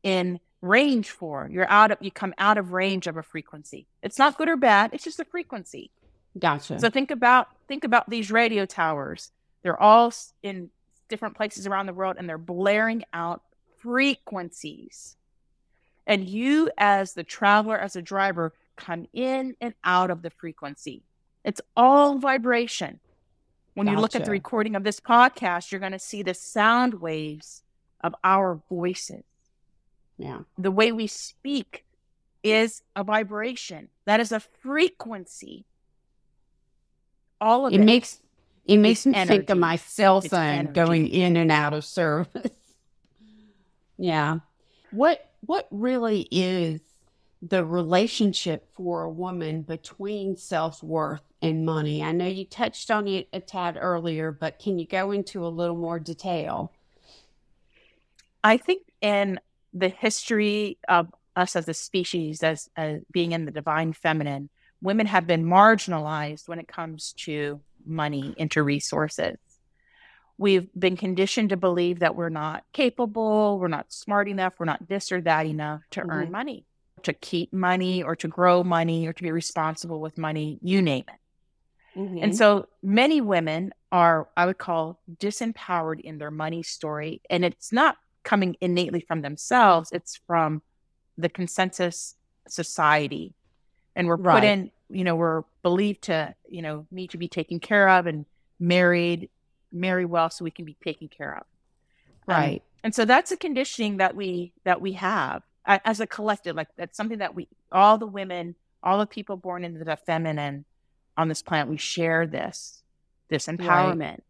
in 0.03 0.39
range 0.61 1.09
for. 1.09 1.47
You're 1.51 1.69
out 1.69 1.91
of, 1.91 1.97
you 2.01 2.11
come 2.11 2.33
out 2.37 2.57
of 2.57 2.71
range 2.71 3.07
of 3.07 3.17
a 3.17 3.23
frequency. 3.23 3.87
It's 4.01 4.17
not 4.19 4.37
good 4.37 4.49
or 4.49 4.57
bad, 4.57 4.91
it's 4.93 5.03
just 5.03 5.19
a 5.19 5.25
frequency. 5.25 5.91
Gotcha. 6.37 6.79
So 6.79 6.89
think 6.89 7.11
about 7.11 7.47
think 7.67 7.83
about 7.85 8.09
these 8.09 8.29
radio 8.31 8.65
towers. 8.65 9.31
They're 9.63 9.81
all 9.81 10.11
in 10.43 10.69
different 11.07 11.35
places 11.35 11.67
around 11.67 11.85
the 11.85 11.93
world 11.93 12.15
and 12.17 12.27
they're 12.27 12.37
blaring 12.37 13.03
out 13.13 13.41
frequencies. 13.77 15.15
And 16.07 16.27
you 16.27 16.69
as 16.77 17.13
the 17.13 17.23
traveler 17.23 17.77
as 17.77 17.95
a 17.95 18.01
driver 18.01 18.53
come 18.75 19.07
in 19.13 19.55
and 19.61 19.73
out 19.83 20.11
of 20.11 20.21
the 20.21 20.29
frequency. 20.29 21.03
It's 21.43 21.61
all 21.75 22.17
vibration. 22.17 22.99
When 23.73 23.87
you 23.87 23.99
look 23.99 24.15
at 24.15 24.23
the 24.23 24.31
recording 24.31 24.75
of 24.75 24.83
this 24.83 24.99
podcast, 24.99 25.71
you're 25.71 25.79
going 25.79 25.91
to 25.91 25.99
see 25.99 26.23
the 26.23 26.33
sound 26.33 26.95
waves 26.95 27.61
of 28.01 28.15
our 28.23 28.61
voices 28.69 29.23
yeah. 30.17 30.39
the 30.57 30.71
way 30.71 30.91
we 30.91 31.07
speak 31.07 31.85
is 32.43 32.83
a 32.95 33.03
vibration. 33.03 33.89
That 34.05 34.19
is 34.19 34.31
a 34.31 34.39
frequency. 34.39 35.65
All 37.41 37.65
of 37.65 37.73
It 37.73 37.81
it. 37.81 37.83
makes 37.83 38.19
it 38.65 38.77
makes 38.77 39.05
me 39.05 39.13
think 39.25 39.49
of 39.49 39.57
my 39.57 39.75
cell 39.75 40.21
phone 40.21 40.39
energy. 40.39 40.73
going 40.73 41.07
in 41.07 41.37
and 41.37 41.51
out 41.51 41.73
of 41.73 41.85
service. 41.85 42.51
yeah. 43.97 44.39
What 44.91 45.29
what 45.41 45.67
really 45.69 46.27
is 46.31 46.81
the 47.41 47.63
relationship 47.63 48.67
for 48.73 49.03
a 49.03 49.09
woman 49.09 49.61
between 49.61 50.35
self-worth 50.35 51.21
and 51.41 51.65
money? 51.65 52.01
I 52.01 52.11
know 52.11 52.25
you 52.25 52.45
touched 52.45 52.89
on 52.89 53.07
it 53.07 53.27
a 53.31 53.39
tad 53.39 53.77
earlier, 53.79 54.31
but 54.31 54.57
can 54.57 54.79
you 54.79 54.87
go 54.87 55.11
into 55.11 55.45
a 55.45 55.49
little 55.49 55.75
more 55.75 55.99
detail? 55.99 56.71
I 58.43 58.57
think 58.57 58.83
in 59.01 59.39
the 59.73 59.89
history 59.89 60.79
of 60.87 61.13
us 61.35 61.55
as 61.55 61.67
a 61.67 61.73
species, 61.73 62.41
as, 62.41 62.69
as 62.75 63.01
being 63.11 63.33
in 63.33 63.45
the 63.45 63.51
divine 63.51 63.93
feminine, 63.93 64.49
women 64.81 65.05
have 65.05 65.27
been 65.27 65.45
marginalized 65.45 66.47
when 66.47 66.59
it 66.59 66.67
comes 66.67 67.13
to 67.13 67.59
money, 67.87 68.33
into 68.37 68.63
resources. 68.63 69.37
We've 70.37 70.67
been 70.77 70.97
conditioned 70.97 71.49
to 71.49 71.57
believe 71.57 71.99
that 71.99 72.15
we're 72.15 72.29
not 72.29 72.63
capable, 72.73 73.57
we're 73.57 73.69
not 73.69 73.91
smart 73.93 74.27
enough, 74.27 74.55
we're 74.59 74.65
not 74.65 74.87
this 74.87 75.11
or 75.11 75.21
that 75.21 75.45
enough 75.45 75.81
to 75.91 76.01
earn 76.01 76.27
Mhm. 76.27 76.31
money, 76.31 76.65
to 77.03 77.13
keep 77.13 77.53
money, 77.53 78.03
or 78.03 78.15
to 78.17 78.27
grow 78.27 78.63
money, 78.63 79.07
or 79.07 79.13
to 79.13 79.23
be 79.23 79.31
responsible 79.31 80.01
with 80.01 80.17
money, 80.17 80.59
you 80.61 80.81
name 80.81 81.05
it. 81.07 81.99
Mm-hmm. 81.99 82.17
And 82.23 82.35
so 82.35 82.67
many 82.83 83.21
women 83.21 83.73
are, 83.91 84.27
I 84.35 84.45
would 84.45 84.57
call, 84.57 84.99
disempowered 85.09 86.01
in 86.01 86.17
their 86.17 86.31
money 86.31 86.63
story. 86.63 87.21
And 87.29 87.45
it's 87.45 87.71
not 87.71 87.95
coming 88.23 88.57
innately 88.59 88.99
from 88.99 89.21
themselves, 89.21 89.89
it's 89.93 90.19
from 90.27 90.61
the 91.17 91.29
consensus 91.29 92.15
society. 92.49 93.33
And 93.95 94.07
we're 94.09 94.17
Right. 94.17 94.41
put 94.41 94.43
in, 94.43 94.71
you 94.89 95.03
know, 95.03 95.15
we're 95.15 95.43
believed 95.63 96.03
to, 96.03 96.35
you 96.47 96.61
know, 96.61 96.85
need 96.91 97.11
to 97.11 97.17
be 97.17 97.27
taken 97.27 97.59
care 97.59 97.89
of 97.89 98.05
and 98.05 98.25
married, 98.59 99.29
marry 99.71 100.05
well 100.05 100.29
so 100.29 100.45
we 100.45 100.51
can 100.51 100.65
be 100.65 100.77
taken 100.83 101.07
care 101.07 101.35
of. 101.35 101.43
Um, 102.27 102.35
right. 102.35 102.51
And, 102.51 102.61
and 102.83 102.95
so 102.95 103.05
that's 103.05 103.31
a 103.31 103.37
conditioning 103.37 103.97
that 103.97 104.15
we 104.15 104.53
that 104.63 104.81
we 104.81 104.93
have 104.93 105.43
as 105.65 105.99
a 105.99 106.07
collective. 106.07 106.55
Like 106.55 106.67
that's 106.77 106.95
something 106.95 107.19
that 107.19 107.33
we 107.35 107.47
all 107.71 107.97
the 107.97 108.07
women, 108.07 108.55
all 108.83 108.99
the 108.99 109.07
people 109.07 109.37
born 109.37 109.63
into 109.63 109.83
the 109.83 109.95
feminine 109.95 110.65
on 111.17 111.27
this 111.27 111.41
planet, 111.41 111.67
we 111.67 111.77
share 111.77 112.27
this 112.27 112.83
this 113.29 113.47
empowerment. 113.47 113.99
Right. 113.99 114.23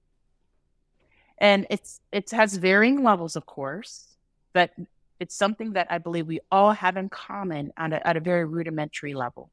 And 1.38 1.68
it's 1.70 2.00
it 2.12 2.32
has 2.32 2.56
varying 2.56 3.04
levels, 3.04 3.36
of 3.36 3.46
course, 3.46 4.16
but 4.54 4.72
it's 5.20 5.36
something 5.36 5.74
that 5.74 5.88
I 5.90 5.98
believe 5.98 6.28
we 6.28 6.40
all 6.52 6.72
have 6.72 6.98
in 6.98 7.10
common 7.10 7.74
at 7.78 7.94
a, 7.94 8.08
at 8.08 8.18
a 8.18 8.20
very 8.20 8.46
rudimentary 8.46 9.14
level. 9.14 9.50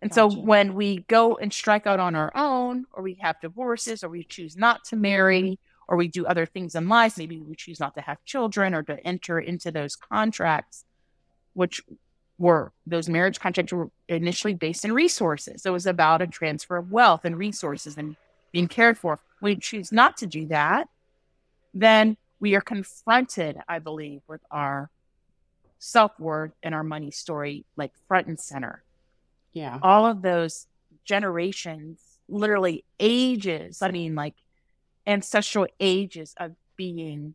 And 0.00 0.10
gotcha. 0.10 0.32
so 0.32 0.40
when 0.40 0.74
we 0.74 0.98
go 1.08 1.36
and 1.36 1.52
strike 1.52 1.86
out 1.86 2.00
on 2.00 2.14
our 2.14 2.32
own, 2.34 2.86
or 2.92 3.02
we 3.02 3.14
have 3.20 3.40
divorces, 3.40 4.04
or 4.04 4.08
we 4.08 4.24
choose 4.24 4.56
not 4.56 4.84
to 4.86 4.96
mm-hmm. 4.96 5.02
marry, 5.02 5.58
or 5.88 5.96
we 5.96 6.08
do 6.08 6.26
other 6.26 6.46
things 6.46 6.74
in 6.74 6.88
life, 6.88 7.16
maybe 7.16 7.40
we 7.40 7.54
choose 7.54 7.80
not 7.80 7.94
to 7.94 8.00
have 8.02 8.22
children 8.24 8.74
or 8.74 8.82
to 8.82 9.04
enter 9.06 9.38
into 9.38 9.70
those 9.70 9.96
contracts, 9.96 10.84
which 11.54 11.80
were 12.38 12.72
those 12.86 13.08
marriage 13.08 13.40
contracts 13.40 13.72
were 13.72 13.90
initially 14.08 14.54
based 14.54 14.84
in 14.84 14.92
resources. 14.92 15.62
So 15.62 15.70
it 15.70 15.72
was 15.72 15.86
about 15.86 16.22
a 16.22 16.26
transfer 16.26 16.76
of 16.76 16.92
wealth 16.92 17.24
and 17.24 17.36
resources 17.36 17.96
and 17.96 18.16
being 18.52 18.68
cared 18.68 18.98
for. 18.98 19.18
When 19.40 19.54
We 19.54 19.60
choose 19.60 19.90
not 19.90 20.16
to 20.18 20.26
do 20.26 20.46
that, 20.48 20.88
then 21.74 22.16
we 22.38 22.54
are 22.54 22.60
confronted, 22.60 23.58
I 23.68 23.78
believe, 23.78 24.20
with 24.28 24.40
our 24.50 24.90
self 25.78 26.18
worth 26.18 26.52
and 26.62 26.74
our 26.74 26.84
money 26.84 27.10
story 27.10 27.64
like 27.76 27.92
front 28.06 28.26
and 28.26 28.38
center. 28.38 28.82
Yeah. 29.58 29.78
All 29.82 30.06
of 30.06 30.22
those 30.22 30.66
generations, 31.04 32.00
literally 32.28 32.84
ages, 33.00 33.82
I 33.82 33.90
mean, 33.90 34.14
like 34.14 34.34
ancestral 35.06 35.66
ages 35.80 36.34
of 36.38 36.52
being 36.76 37.34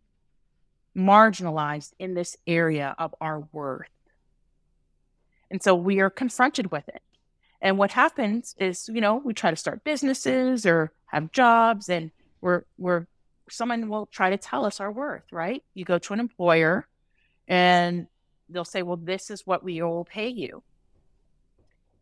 marginalized 0.96 1.92
in 2.00 2.14
this 2.14 2.38
area 2.48 2.96
of 2.98 3.14
our 3.20 3.42
worth. 3.52 3.90
And 5.52 5.62
so 5.62 5.76
we 5.76 6.00
are 6.00 6.10
confronted 6.10 6.72
with 6.72 6.88
it. 6.88 7.02
And 7.62 7.78
what 7.78 7.92
happens 7.92 8.56
is, 8.58 8.90
you 8.90 9.02
know, 9.02 9.16
we 9.18 9.34
try 9.34 9.50
to 9.50 9.58
start 9.58 9.84
businesses 9.84 10.66
or 10.66 10.94
have 11.08 11.32
jobs 11.32 11.90
and 11.90 12.12
we're 12.42 12.64
we're 12.78 13.06
someone 13.50 13.90
will 13.90 14.06
try 14.08 14.30
to 14.30 14.38
tell 14.38 14.66
us 14.66 14.80
our 14.80 14.92
worth, 14.92 15.24
right? 15.32 15.62
You 15.74 15.84
go 15.84 15.98
to 16.00 16.14
an 16.14 16.20
employer 16.20 16.88
and 17.48 18.08
they'll 18.50 18.66
say, 18.66 18.82
well, 18.82 18.98
this 18.98 19.30
is 19.30 19.46
what 19.46 19.64
we 19.64 19.82
will 19.82 20.06
pay 20.06 20.30
you. 20.30 20.64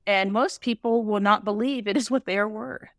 And 0.07 0.31
most 0.31 0.61
people 0.61 1.03
will 1.03 1.19
not 1.19 1.45
believe 1.45 1.87
it 1.87 1.97
is 1.97 2.09
what 2.09 2.25
they 2.25 2.37
are 2.37 2.49
worth. 2.49 2.89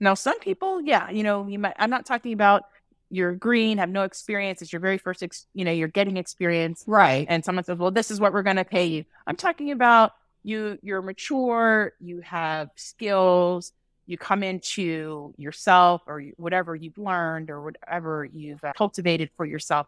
Now, 0.00 0.14
some 0.14 0.38
people, 0.38 0.80
yeah, 0.80 1.10
you 1.10 1.22
know, 1.22 1.46
you 1.46 1.58
might, 1.58 1.74
I'm 1.78 1.90
not 1.90 2.06
talking 2.06 2.32
about 2.32 2.64
you're 3.10 3.34
green, 3.34 3.78
have 3.78 3.88
no 3.88 4.02
experience. 4.02 4.62
It's 4.62 4.72
your 4.72 4.80
very 4.80 4.98
first, 4.98 5.22
ex, 5.22 5.46
you 5.54 5.64
know, 5.64 5.72
you're 5.72 5.88
getting 5.88 6.16
experience. 6.16 6.84
Right. 6.86 7.26
And 7.28 7.44
someone 7.44 7.64
says, 7.64 7.78
well, 7.78 7.90
this 7.90 8.10
is 8.10 8.20
what 8.20 8.32
we're 8.32 8.42
going 8.42 8.56
to 8.56 8.64
pay 8.64 8.86
you. 8.86 9.04
I'm 9.26 9.36
talking 9.36 9.70
about 9.70 10.12
you, 10.44 10.78
you're 10.82 11.02
mature, 11.02 11.94
you 12.00 12.20
have 12.20 12.70
skills, 12.76 13.72
you 14.06 14.16
come 14.16 14.42
into 14.42 15.34
yourself 15.36 16.02
or 16.06 16.22
whatever 16.36 16.74
you've 16.74 16.98
learned 16.98 17.50
or 17.50 17.62
whatever 17.62 18.24
you've 18.24 18.62
uh, 18.62 18.72
cultivated 18.76 19.30
for 19.36 19.44
yourself. 19.44 19.86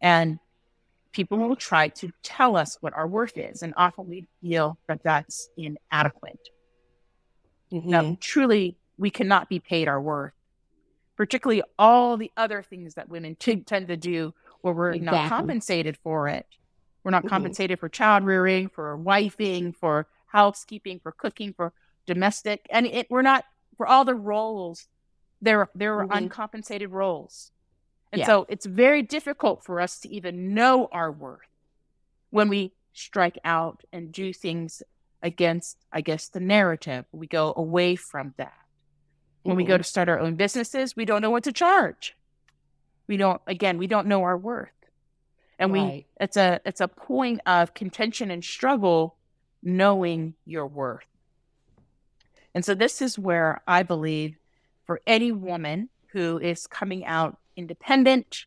And 0.00 0.38
people 1.12 1.38
will 1.38 1.56
try 1.56 1.88
to 1.88 2.10
tell 2.22 2.56
us 2.56 2.78
what 2.80 2.94
our 2.94 3.06
worth 3.06 3.36
is. 3.36 3.62
And 3.62 3.74
often 3.76 4.08
we 4.08 4.26
feel 4.40 4.78
that 4.88 5.02
that's 5.02 5.48
inadequate. 5.56 6.48
Mm-hmm. 7.72 7.88
Now, 7.88 8.16
truly, 8.20 8.76
we 8.98 9.10
cannot 9.10 9.48
be 9.48 9.58
paid 9.58 9.88
our 9.88 10.00
worth, 10.00 10.32
particularly 11.16 11.62
all 11.78 12.16
the 12.16 12.30
other 12.36 12.62
things 12.62 12.94
that 12.94 13.08
women 13.08 13.36
t- 13.36 13.56
tend 13.56 13.88
to 13.88 13.96
do 13.96 14.34
where 14.60 14.74
we're 14.74 14.92
exactly. 14.92 15.18
not 15.18 15.28
compensated 15.28 15.96
for 16.02 16.28
it. 16.28 16.46
We're 17.04 17.10
not 17.10 17.22
mm-hmm. 17.22 17.30
compensated 17.30 17.80
for 17.80 17.88
child 17.88 18.24
rearing, 18.24 18.68
for 18.68 18.96
wifing, 18.96 19.74
for 19.74 20.06
housekeeping, 20.26 21.00
for 21.00 21.12
cooking, 21.12 21.52
for 21.52 21.72
domestic, 22.06 22.66
and 22.70 22.86
it, 22.86 23.06
we're 23.10 23.22
not 23.22 23.44
for 23.76 23.86
all 23.86 24.04
the 24.04 24.14
roles. 24.14 24.86
There, 25.40 25.68
there 25.74 25.98
are 25.98 26.04
mm-hmm. 26.04 26.24
uncompensated 26.24 26.90
roles, 26.90 27.50
and 28.12 28.20
yeah. 28.20 28.26
so 28.26 28.46
it's 28.48 28.66
very 28.66 29.02
difficult 29.02 29.64
for 29.64 29.80
us 29.80 29.98
to 30.00 30.08
even 30.08 30.54
know 30.54 30.88
our 30.92 31.10
worth 31.10 31.40
when 32.30 32.48
we 32.48 32.72
strike 32.92 33.38
out 33.44 33.82
and 33.92 34.12
do 34.12 34.32
things 34.32 34.82
against, 35.22 35.78
I 35.92 36.02
guess, 36.02 36.28
the 36.28 36.40
narrative. 36.40 37.06
We 37.12 37.26
go 37.26 37.54
away 37.56 37.96
from 37.96 38.34
that. 38.36 38.52
When 39.42 39.52
mm-hmm. 39.52 39.56
we 39.56 39.64
go 39.64 39.74
mm-hmm. 39.74 39.80
to 39.80 39.84
start 39.84 40.08
our 40.08 40.20
own 40.20 40.34
businesses, 40.34 40.94
we 40.94 41.04
don't 41.04 41.22
know 41.22 41.30
what 41.30 41.44
to 41.44 41.52
charge. 41.52 42.14
We 43.06 43.16
don't. 43.16 43.40
Again, 43.46 43.78
we 43.78 43.86
don't 43.86 44.06
know 44.06 44.22
our 44.22 44.36
worth, 44.36 44.70
and 45.58 45.72
right. 45.72 45.82
we. 45.82 46.06
It's 46.20 46.36
a. 46.36 46.60
It's 46.64 46.80
a 46.80 46.88
point 46.88 47.40
of 47.46 47.74
contention 47.74 48.30
and 48.30 48.44
struggle, 48.44 49.16
knowing 49.62 50.34
your 50.44 50.66
worth. 50.66 51.04
And 52.54 52.64
so 52.64 52.74
this 52.74 53.02
is 53.02 53.18
where 53.18 53.62
I 53.66 53.82
believe 53.82 54.36
for 54.84 55.00
any 55.06 55.32
woman 55.32 55.88
who 56.12 56.38
is 56.38 56.66
coming 56.66 57.04
out 57.04 57.38
independent, 57.56 58.46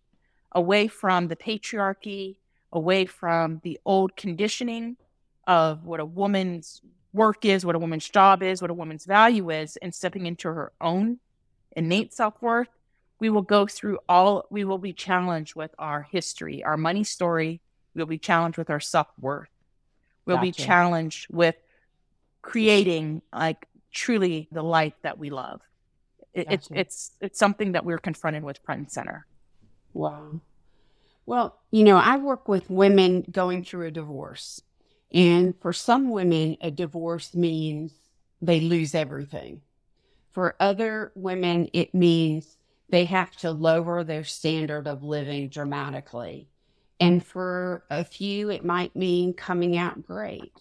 away 0.52 0.88
from 0.88 1.28
the 1.28 1.36
patriarchy, 1.36 2.38
away 2.72 3.06
from 3.06 3.62
the 3.64 3.80
old 3.86 4.16
conditioning 4.16 4.98
of 5.48 5.86
what 5.86 6.00
a 6.00 6.06
woman's 6.06 6.82
work 7.14 7.46
is, 7.46 7.66
what 7.66 7.76
a 7.76 7.80
woman's 7.80 8.08
job 8.10 8.44
is, 8.44 8.62
what 8.62 8.72
a 8.72 8.74
woman's 8.74 9.06
value 9.06 9.50
is, 9.50 9.78
and 9.78 9.94
stepping 9.94 10.26
into 10.26 10.48
her 10.50 10.72
own 10.82 11.20
innate 11.76 12.14
self 12.14 12.42
worth, 12.42 12.70
we 13.20 13.30
will 13.30 13.42
go 13.42 13.66
through 13.66 14.00
all, 14.10 14.46
we 14.50 14.66
will 14.66 14.78
be 14.78 14.94
challenged 14.94 15.56
with 15.56 15.74
our 15.80 16.04
history, 16.04 16.64
our 16.64 16.78
money 16.78 17.04
story. 17.04 17.62
We'll 17.94 18.06
be 18.06 18.18
challenged 18.18 18.58
with 18.58 18.70
our 18.70 18.82
self 18.82 19.08
worth. 19.20 19.50
We'll 20.26 20.38
gotcha. 20.38 20.46
be 20.46 20.52
challenged 20.52 21.28
with 21.30 21.56
creating 22.42 23.22
like 23.34 23.68
truly 23.92 24.48
the 24.52 24.64
life 24.64 24.94
that 25.04 25.18
we 25.18 25.30
love. 25.30 25.62
It, 26.36 26.48
it's 26.50 26.68
it's 26.72 27.12
it's 27.22 27.40
something 27.40 27.72
that 27.72 27.86
we're 27.86 27.98
confronted 27.98 28.44
with 28.44 28.60
front 28.60 28.80
and 28.82 28.92
center. 28.92 29.26
Wow. 29.94 30.42
Well, 31.26 31.58
you 31.72 31.84
know, 31.84 31.98
I 31.98 32.18
work 32.18 32.48
with 32.48 32.70
women 32.70 33.26
going 33.32 33.64
through 33.64 33.88
a 33.88 33.92
divorce. 33.92 34.62
And 35.12 35.56
for 35.62 35.74
some 35.74 36.12
women, 36.12 36.58
a 36.62 36.70
divorce 36.70 37.34
means 37.34 37.94
they 38.42 38.60
lose 38.60 38.94
everything. 38.94 39.62
For 40.34 40.56
other 40.60 41.14
women, 41.16 41.70
it 41.74 41.96
means 41.96 42.58
they 42.90 43.06
have 43.06 43.36
to 43.38 43.52
lower 43.52 44.04
their 44.04 44.26
standard 44.26 44.88
of 44.88 45.04
living 45.04 45.50
dramatically. 45.50 46.50
And 47.00 47.26
for 47.26 47.86
a 47.90 48.04
few, 48.04 48.50
it 48.50 48.66
might 48.66 48.96
mean 48.96 49.34
coming 49.34 49.78
out 49.78 50.06
great. 50.06 50.54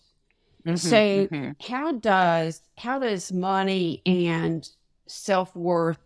Mm-hmm, 0.64 0.76
so 0.76 0.96
mm-hmm. 0.96 1.50
how 1.60 1.92
does 1.92 2.62
how 2.78 2.98
does 2.98 3.32
money 3.32 4.00
and 4.06 4.66
self-worth 5.06 5.98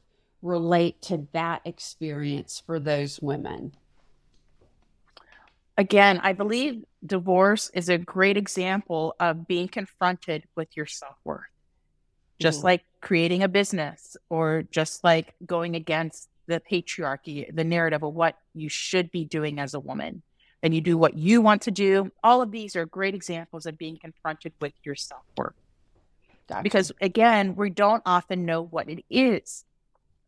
relate 0.43 1.03
to 1.03 1.27
that 1.33 1.63
experience 1.65 2.63
for 2.65 2.79
those 2.79 3.21
women? 3.21 3.73
Again, 5.77 6.21
I 6.23 6.33
believe 6.33 6.85
divorce 7.07 7.71
is 7.73 7.89
a 7.89 7.99
great 7.99 8.37
example 8.37 9.15
of 9.21 9.47
being 9.47 9.69
confronted 9.69 10.45
with 10.57 10.77
your 10.77 10.87
self-worth. 10.87 11.43
Just 12.41 12.59
mm-hmm. 12.59 12.67
like 12.67 12.85
creating 13.01 13.43
a 13.43 13.49
business 13.49 14.17
or 14.29 14.65
just 14.71 15.05
like 15.05 15.35
going 15.47 15.77
against 15.77 16.29
the 16.47 16.61
patriarchy, 16.61 17.55
the 17.55 17.65
narrative 17.65 18.03
of 18.03 18.15
what 18.15 18.37
you 18.55 18.69
should 18.69 19.11
be 19.13 19.25
doing 19.25 19.61
as 19.61 19.75
a 19.75 19.81
woman 19.81 20.23
And 20.63 20.75
you 20.75 20.81
do 20.81 20.99
what 20.99 21.17
you 21.17 21.41
want 21.41 21.63
to 21.63 21.71
do. 21.71 22.11
All 22.25 22.43
of 22.43 22.51
these 22.51 22.75
are 22.75 22.85
great 22.87 23.15
examples 23.15 23.67
of 23.67 23.79
being 23.79 23.97
confronted 23.97 24.53
with 24.61 24.73
your 24.83 24.97
self 24.97 25.23
worth. 25.37 25.55
Gotcha. 26.49 26.63
Because 26.63 26.93
again, 27.01 27.55
we 27.57 27.71
don't 27.71 28.03
often 28.07 28.47
know 28.47 28.63
what 28.63 28.89
it 28.89 29.05
is. 29.11 29.65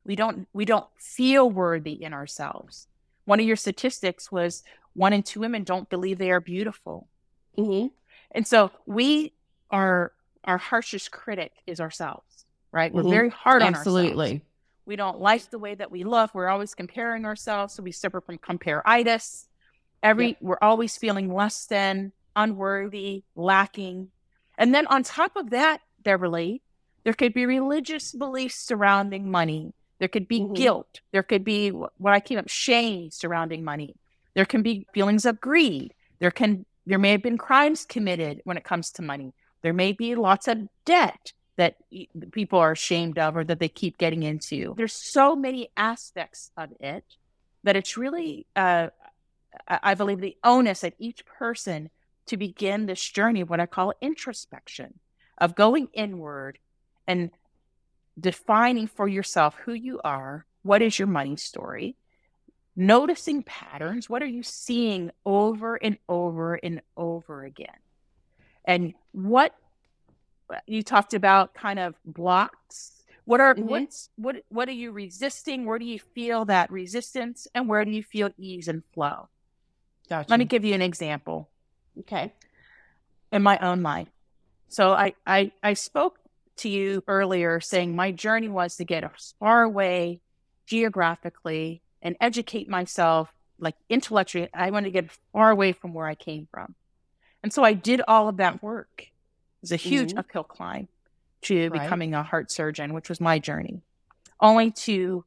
We 0.05 0.17
don't 0.17 0.47
we 0.53 0.65
don't 0.65 0.87
feel 0.99 1.51
worthy 1.51 2.03
in 2.03 2.13
ourselves. 2.13 2.87
One 3.25 3.41
of 3.41 3.47
your 3.47 3.57
statistics 3.57 4.31
was 4.31 4.63
one 4.95 5.13
in 5.13 5.23
two 5.23 5.41
women 5.41 5.65
don't 5.65 5.89
believe 5.89 6.19
they 6.19 6.31
are 6.31 6.41
beautiful. 6.41 7.09
Mm-hmm. 7.57 7.89
And 8.33 8.47
so 8.47 8.71
we 8.87 9.33
are 9.71 10.13
our 10.45 10.59
harshest 10.59 11.11
critic 11.11 11.53
is 11.67 11.81
ourselves, 11.81 12.45
right? 12.73 12.93
Mm-hmm. 12.93 13.05
We're 13.05 13.11
very 13.11 13.31
hard 13.31 13.63
on 13.63 13.75
Absolutely. 13.75 14.25
ourselves. 14.27 14.45
We 14.87 14.97
don't 14.97 15.21
like 15.21 15.49
the 15.51 15.59
way 15.59 15.75
that 15.75 15.91
we 15.91 16.05
look. 16.05 16.35
We're 16.35 16.49
always 16.49 16.75
comparing 16.75 17.25
ourselves. 17.25 17.75
So 17.75 17.83
we 17.83 17.93
suffer 17.93 18.21
from 18.21 18.39
compare-itis. 18.39 19.47
Every 20.03 20.29
yep. 20.29 20.39
we're 20.41 20.59
always 20.61 20.97
feeling 20.97 21.33
less 21.33 21.67
than, 21.67 22.13
unworthy, 22.35 23.23
lacking. 23.37 24.09
And 24.59 24.75
then 24.75 24.87
on 24.89 25.03
top 25.03 25.37
of 25.37 25.51
that, 25.51 25.81
There 26.05 27.15
could 27.15 27.33
be 27.35 27.47
religious 27.47 28.13
beliefs 28.13 28.57
surrounding 28.57 29.31
money. 29.31 29.73
There 29.99 30.09
could 30.09 30.29
be 30.29 30.41
mm-hmm. 30.41 30.55
guilt. 30.55 31.01
There 31.13 31.23
could 31.23 31.45
be 31.45 31.71
what 31.71 32.13
I 32.13 32.21
keep 32.21 32.39
up 32.39 32.49
shame 32.49 33.11
surrounding 33.11 33.65
money. 33.65 33.97
There 34.35 34.45
can 34.45 34.63
be 34.63 34.87
feelings 34.95 35.27
of 35.27 35.41
greed. 35.41 35.95
There 36.19 36.31
can 36.31 36.65
there 36.87 36.99
may 36.99 37.13
have 37.13 37.23
been 37.23 37.39
crimes 37.39 37.85
committed 37.85 38.41
when 38.45 38.57
it 38.57 38.65
comes 38.65 38.91
to 38.93 39.03
money. 39.03 39.33
There 39.63 39.73
may 39.73 39.93
be 39.93 40.15
lots 40.15 40.49
of 40.49 40.69
debt 40.85 41.33
that 41.57 41.77
people 42.33 42.59
are 42.59 42.73
ashamed 42.73 43.19
of 43.19 43.37
or 43.37 43.45
that 43.45 43.61
they 43.61 43.69
keep 43.69 43.99
getting 43.99 44.23
into. 44.23 44.75
There's 44.77 44.95
so 44.95 45.37
many 45.37 45.69
aspects 45.77 46.51
of 46.57 46.71
it 46.81 47.05
that 47.65 47.77
it's 47.77 47.99
really, 47.99 48.47
uh, 48.57 48.89
I 49.69 49.95
believe, 49.95 50.21
the 50.21 50.37
onus 50.43 50.85
at 50.85 50.95
each 50.99 51.27
person 51.27 51.91
to 52.27 52.37
begin 52.39 52.87
this 52.87 53.03
journey 53.03 53.43
of 53.43 53.51
what 53.51 53.61
I 53.61 53.67
call 53.67 53.93
introspection, 54.01 54.99
of 55.41 55.55
going 55.55 55.89
inward 55.93 56.59
and 57.07 57.31
defining 58.19 58.87
for 58.87 59.09
yourself 59.09 59.57
who 59.65 59.73
you 59.73 60.01
are, 60.05 60.45
what 60.63 60.83
is 60.83 60.99
your 60.99 61.09
money 61.09 61.37
story, 61.37 61.97
noticing 62.77 63.43
patterns, 63.43 64.09
what 64.09 64.23
are 64.23 64.27
you 64.27 64.43
seeing 64.43 65.11
over 65.25 65.77
and 65.77 65.99
over 66.09 66.55
and 66.55 66.83
over 66.97 67.45
again, 67.45 67.69
and 68.65 68.95
what 69.13 69.55
you 70.67 70.83
talked 70.83 71.15
about 71.15 71.55
kind 71.55 71.79
of 71.79 71.95
blocks. 72.05 72.93
What 73.25 73.41
are 73.41 73.55
mm-hmm. 73.55 73.69
what's 73.69 74.11
what 74.17 74.37
what 74.49 74.69
are 74.69 74.73
you 74.73 74.93
resisting? 74.93 75.65
Where 75.65 75.79
do 75.79 75.85
you 75.85 75.99
feel 75.99 76.45
that 76.47 76.71
resistance 76.71 77.47
and 77.55 77.69
where 77.69 77.85
do 77.85 77.91
you 77.91 78.03
feel 78.03 78.31
ease 78.37 78.69
and 78.69 78.83
flow? 78.93 79.29
Gotcha. 80.09 80.29
let 80.29 80.41
me 80.41 80.45
give 80.45 80.65
you 80.65 80.75
an 80.75 80.83
example. 80.83 81.49
Okay. 82.01 82.33
In 83.31 83.43
my 83.43 83.59
own 83.59 83.83
life 83.83 84.09
so 84.71 84.93
I, 84.93 85.13
I 85.27 85.53
i 85.63 85.75
spoke 85.75 86.19
to 86.59 86.69
you 86.69 87.05
earlier 87.07 87.61
saying 87.61 87.95
my 87.95 88.13
journey 88.13 88.49
was 88.49 88.77
to 88.77 88.85
get 88.85 89.05
as 89.05 89.35
far 89.39 89.63
away 89.63 90.21
geographically 90.67 91.83
and 92.01 92.17
educate 92.21 92.69
myself 92.69 93.31
like 93.59 93.77
intellectually 93.89 94.49
i 94.55 94.71
wanted 94.71 94.87
to 94.87 94.91
get 94.93 95.11
far 95.33 95.51
away 95.51 95.73
from 95.73 95.93
where 95.93 96.07
i 96.07 96.15
came 96.15 96.49
from 96.51 96.75
and 97.43 97.53
so 97.53 97.63
i 97.63 97.75
did 97.75 98.01
all 98.09 98.29
of 98.29 98.39
that 98.39 98.63
work 98.63 99.03
It 99.03 99.09
was 99.61 99.73
a 99.73 99.77
huge 99.77 100.11
mm-hmm. 100.11 100.21
uphill 100.21 100.45
climb 100.45 100.89
to 101.43 101.69
right. 101.69 101.83
becoming 101.83 102.15
a 102.15 102.23
heart 102.23 102.51
surgeon, 102.51 102.93
which 102.93 103.09
was 103.09 103.21
my 103.21 103.39
journey, 103.39 103.83
only 104.41 104.71
to 104.71 105.25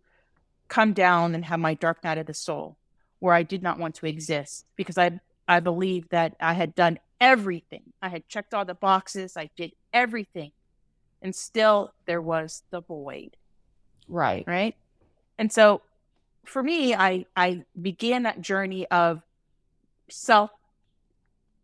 come 0.67 0.93
down 0.93 1.35
and 1.35 1.45
have 1.45 1.59
my 1.59 1.73
dark 1.73 2.03
night 2.03 2.17
of 2.17 2.25
the 2.25 2.33
soul, 2.33 2.77
where 3.19 3.33
I 3.33 3.43
did 3.43 3.63
not 3.63 3.79
want 3.79 3.95
to 3.95 4.05
exist 4.05 4.65
because 4.75 4.97
I 4.97 5.19
I 5.47 5.59
believed 5.59 6.11
that 6.11 6.35
I 6.39 6.53
had 6.53 6.75
done 6.75 6.99
everything. 7.23 7.83
I 8.01 8.09
had 8.09 8.27
checked 8.27 8.53
all 8.53 8.65
the 8.65 8.73
boxes. 8.73 9.37
I 9.37 9.49
did 9.55 9.71
everything, 9.93 10.51
and 11.21 11.33
still 11.33 11.93
there 12.05 12.21
was 12.21 12.63
the 12.69 12.81
void. 12.81 13.37
Right. 14.09 14.43
Right. 14.45 14.75
And 15.39 15.51
so, 15.51 15.81
for 16.45 16.61
me, 16.61 16.93
I 16.93 17.25
I 17.35 17.63
began 17.81 18.23
that 18.23 18.41
journey 18.41 18.85
of 18.87 19.21
self 20.09 20.51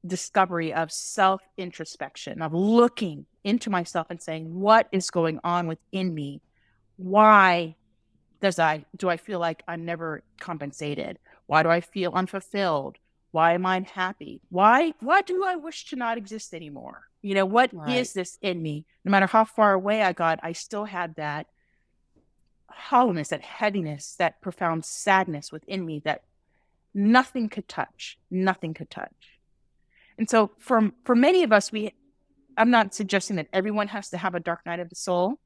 discovery 0.07 0.73
of 0.73 0.93
self 0.93 1.41
introspection, 1.57 2.41
of 2.41 2.53
looking 2.53 3.25
into 3.43 3.69
myself 3.69 4.07
and 4.09 4.21
saying, 4.21 4.59
what 4.59 4.87
is 4.93 5.11
going 5.11 5.41
on 5.43 5.67
within 5.67 6.13
me? 6.13 6.41
Why 6.95 7.75
does 8.41 8.59
I 8.59 8.85
do 8.95 9.09
I 9.09 9.17
feel 9.17 9.39
like 9.39 9.61
I'm 9.67 9.83
never 9.83 10.23
compensated? 10.39 11.19
Why 11.47 11.63
do 11.63 11.69
I 11.69 11.81
feel 11.81 12.13
unfulfilled? 12.13 12.97
Why 13.31 13.53
am 13.53 13.65
I 13.65 13.77
unhappy? 13.77 14.41
Why 14.49 14.93
why 14.99 15.21
do 15.21 15.43
I 15.43 15.55
wish 15.55 15.85
to 15.87 15.95
not 15.95 16.17
exist 16.17 16.53
anymore? 16.53 17.03
You 17.21 17.35
know, 17.35 17.45
what 17.45 17.73
right. 17.73 17.97
is 17.97 18.13
this 18.13 18.37
in 18.41 18.61
me? 18.61 18.85
No 19.03 19.11
matter 19.11 19.27
how 19.27 19.45
far 19.45 19.73
away 19.73 20.01
I 20.01 20.13
got, 20.13 20.39
I 20.41 20.53
still 20.53 20.85
had 20.85 21.15
that 21.15 21.47
hollowness, 22.67 23.29
that 23.29 23.43
heaviness, 23.43 24.15
that 24.15 24.41
profound 24.41 24.85
sadness 24.85 25.51
within 25.51 25.85
me 25.85 26.01
that 26.05 26.23
nothing 26.93 27.49
could 27.49 27.67
touch. 27.67 28.17
Nothing 28.31 28.73
could 28.73 28.89
touch. 28.89 29.39
And 30.17 30.29
so 30.29 30.51
for 30.57 30.91
for 31.03 31.15
many 31.15 31.43
of 31.43 31.51
us, 31.51 31.71
we 31.71 31.93
I'm 32.57 32.71
not 32.71 32.93
suggesting 32.93 33.37
that 33.37 33.47
everyone 33.53 33.87
has 33.89 34.09
to 34.09 34.17
have 34.17 34.35
a 34.35 34.39
dark 34.39 34.65
night 34.65 34.79
of 34.79 34.89
the 34.89 34.95
soul, 34.95 35.39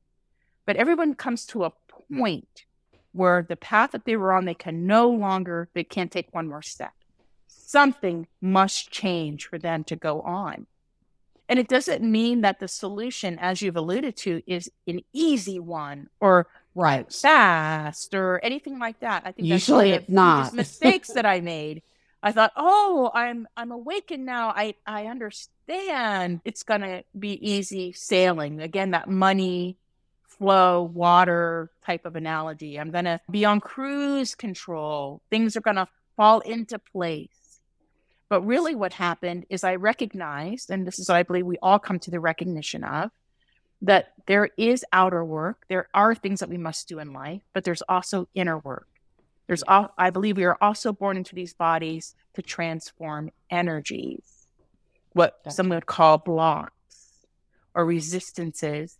but 0.66 0.78
everyone 0.78 1.16
comes 1.16 1.46
to 1.48 1.66
a 1.66 1.74
point 2.16 2.66
where 3.12 3.46
the 3.48 3.56
path 3.56 3.92
that 3.92 4.06
they 4.06 4.18
were 4.18 4.34
on, 4.34 4.46
they 4.46 4.56
can 4.56 4.88
no 4.88 5.10
longer, 5.10 5.70
they 5.74 5.84
can't 5.84 6.12
take 6.12 6.34
one 6.34 6.48
more 6.48 6.64
step. 6.64 6.94
Something 7.74 8.28
must 8.40 8.92
change 8.92 9.48
for 9.48 9.58
them 9.58 9.84
to 9.86 9.96
go 9.96 10.22
on. 10.22 10.68
And 11.50 11.60
it 11.60 11.68
doesn't 11.68 12.04
mean 12.04 12.42
that 12.42 12.60
the 12.60 12.68
solution, 12.68 13.38
as 13.40 13.62
you've 13.62 13.76
alluded 13.76 14.16
to, 14.18 14.42
is 14.48 14.72
an 14.88 15.02
easy 15.12 15.60
one 15.60 16.10
or 16.20 16.48
right 16.74 17.12
fast 17.12 18.14
or 18.16 18.40
anything 18.44 18.80
like 18.80 19.00
that. 19.02 19.24
I 19.26 19.32
think 19.34 19.48
usually 19.48 19.92
it's 19.92 20.10
not 20.10 20.54
mistakes 20.64 21.10
that 21.10 21.26
I 21.26 21.42
made 21.42 21.82
I 22.24 22.32
thought, 22.32 22.54
oh, 22.56 23.12
I'm 23.14 23.46
I'm 23.58 23.72
awakened 23.72 24.26
now. 24.26 24.50
I 24.56 24.76
I 24.88 25.08
understand. 25.08 26.40
It's 26.46 26.64
gonna 26.64 27.04
be 27.20 27.34
easy 27.52 27.92
sailing 27.92 28.62
again. 28.62 28.92
That 28.92 29.10
money 29.10 29.78
flow, 30.26 30.84
water 30.84 31.70
type 31.86 32.06
of 32.06 32.16
analogy. 32.16 32.80
I'm 32.80 32.92
gonna 32.92 33.20
be 33.30 33.44
on 33.44 33.60
cruise 33.60 34.36
control. 34.36 35.22
Things 35.30 35.58
are 35.58 35.62
gonna 35.62 35.90
fall 36.16 36.40
into 36.40 36.80
place. 36.80 37.30
But 38.34 38.48
really, 38.48 38.74
what 38.74 38.94
happened 38.94 39.46
is 39.52 39.64
I 39.64 39.76
recognized, 39.76 40.72
and 40.72 40.88
this 40.88 40.98
is 40.98 41.08
what 41.08 41.18
I 41.18 41.22
believe 41.22 41.46
we 41.46 41.60
all 41.62 41.78
come 41.78 42.00
to 42.00 42.10
the 42.10 42.20
recognition 42.20 42.84
of, 42.84 43.12
that 43.84 44.14
there 44.26 44.50
is 44.58 44.84
outer 44.92 45.24
work. 45.24 45.66
There 45.70 45.88
are 45.94 46.16
things 46.16 46.40
that 46.40 46.50
we 46.50 46.58
must 46.58 46.88
do 46.88 46.98
in 46.98 47.14
life, 47.14 47.44
but 47.54 47.64
there's 47.64 47.84
also 47.84 48.28
inner 48.34 48.58
work. 48.58 48.88
There's, 49.46 49.62
all, 49.62 49.94
I 50.00 50.10
believe, 50.10 50.36
we 50.36 50.46
are 50.46 50.58
also 50.60 50.92
born 50.92 51.16
into 51.16 51.36
these 51.36 51.54
bodies 51.54 52.16
to 52.34 52.42
transform 52.42 53.30
energies, 53.52 54.48
what 55.12 55.40
That's 55.44 55.56
some 55.56 55.70
would 55.70 55.86
call 55.86 56.18
blocks 56.18 57.28
or 57.76 57.86
resistances. 57.86 58.98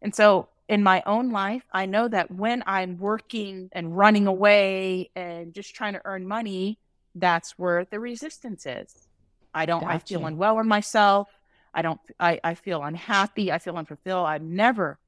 And 0.00 0.14
so, 0.14 0.48
in 0.68 0.84
my 0.84 1.02
own 1.06 1.32
life, 1.32 1.64
I 1.72 1.86
know 1.86 2.06
that 2.06 2.30
when 2.30 2.62
I'm 2.68 2.98
working 2.98 3.68
and 3.72 3.96
running 3.96 4.28
away 4.28 5.10
and 5.16 5.52
just 5.52 5.74
trying 5.74 5.94
to 5.94 6.02
earn 6.04 6.28
money, 6.28 6.78
that's 7.14 7.52
where 7.58 7.84
the 7.84 8.00
resistance 8.00 8.66
is. 8.66 9.08
I 9.54 9.66
don't, 9.66 9.80
gotcha. 9.80 9.94
I 9.94 9.98
feel 9.98 10.26
unwell 10.26 10.58
in 10.58 10.66
myself. 10.66 11.28
I 11.72 11.82
don't, 11.82 12.00
I, 12.18 12.40
I 12.42 12.54
feel 12.54 12.82
unhappy. 12.82 13.52
I 13.52 13.58
feel 13.58 13.76
unfulfilled. 13.76 14.26
I've 14.26 14.42
never, 14.42 14.98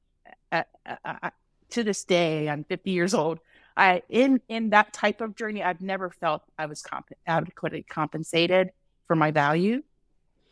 uh, 0.51 0.63
uh, 0.85 0.95
uh, 1.05 1.29
to 1.71 1.83
this 1.83 2.03
day, 2.03 2.49
I'm 2.49 2.63
50 2.63 2.91
years 2.91 3.13
old. 3.13 3.39
I 3.77 4.01
in 4.09 4.41
in 4.49 4.71
that 4.71 4.91
type 4.91 5.21
of 5.21 5.35
journey, 5.35 5.61
I've 5.61 5.81
never 5.81 6.09
felt 6.09 6.41
I 6.57 6.65
was 6.65 6.81
comp- 6.81 7.13
adequately 7.27 7.83
compensated 7.83 8.71
for 9.05 9.15
my 9.15 9.29
value. 9.29 9.83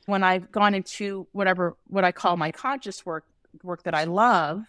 When 0.06 0.24
I've 0.24 0.52
gone 0.52 0.76
into 0.76 1.28
whatever 1.32 1.76
what 1.88 2.04
I 2.04 2.12
call 2.12 2.38
my 2.38 2.52
conscious 2.52 3.04
work, 3.04 3.26
work 3.64 3.84
that 3.84 3.96
I 3.96 4.04
love, 4.04 4.64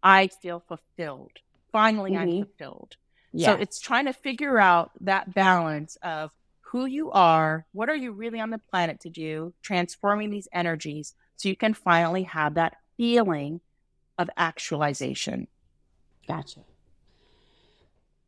I 0.00 0.28
feel 0.28 0.62
fulfilled. 0.68 1.32
Finally, 1.72 2.12
mm-hmm. 2.12 2.20
I'm 2.20 2.44
fulfilled. 2.44 2.96
Yeah. 3.32 3.54
So 3.54 3.60
it's 3.60 3.80
trying 3.80 4.06
to 4.06 4.12
figure 4.12 4.58
out 4.58 4.90
that 5.00 5.34
balance 5.34 5.96
of 6.02 6.30
who 6.60 6.86
you 6.86 7.10
are, 7.10 7.66
what 7.72 7.88
are 7.88 7.96
you 7.96 8.12
really 8.12 8.40
on 8.40 8.50
the 8.50 8.58
planet 8.58 9.00
to 9.00 9.10
do, 9.10 9.52
transforming 9.62 10.30
these 10.30 10.48
energies 10.52 11.14
so 11.36 11.48
you 11.48 11.56
can 11.56 11.74
finally 11.74 12.22
have 12.22 12.54
that 12.54 12.76
feeling 12.96 13.60
of 14.18 14.30
actualization. 14.36 15.48
Gotcha. 16.26 16.60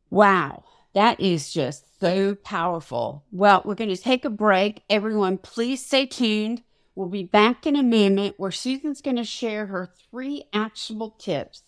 Wow, 0.09 0.63
that 0.93 1.19
is 1.19 1.51
just 1.51 1.99
so 1.99 2.35
powerful. 2.35 3.23
Well, 3.31 3.61
we're 3.65 3.75
going 3.75 3.89
to 3.89 3.97
take 3.97 4.25
a 4.25 4.29
break. 4.29 4.83
Everyone, 4.89 5.37
please 5.37 5.85
stay 5.85 6.05
tuned. 6.05 6.61
We'll 6.93 7.09
be 7.09 7.23
back 7.23 7.65
in 7.65 7.75
a 7.75 7.83
moment 7.83 8.35
where 8.37 8.51
Susan's 8.51 9.01
going 9.01 9.17
to 9.17 9.23
share 9.23 9.65
her 9.65 9.91
three 10.09 10.45
actionable 10.53 11.11
tips 11.11 11.63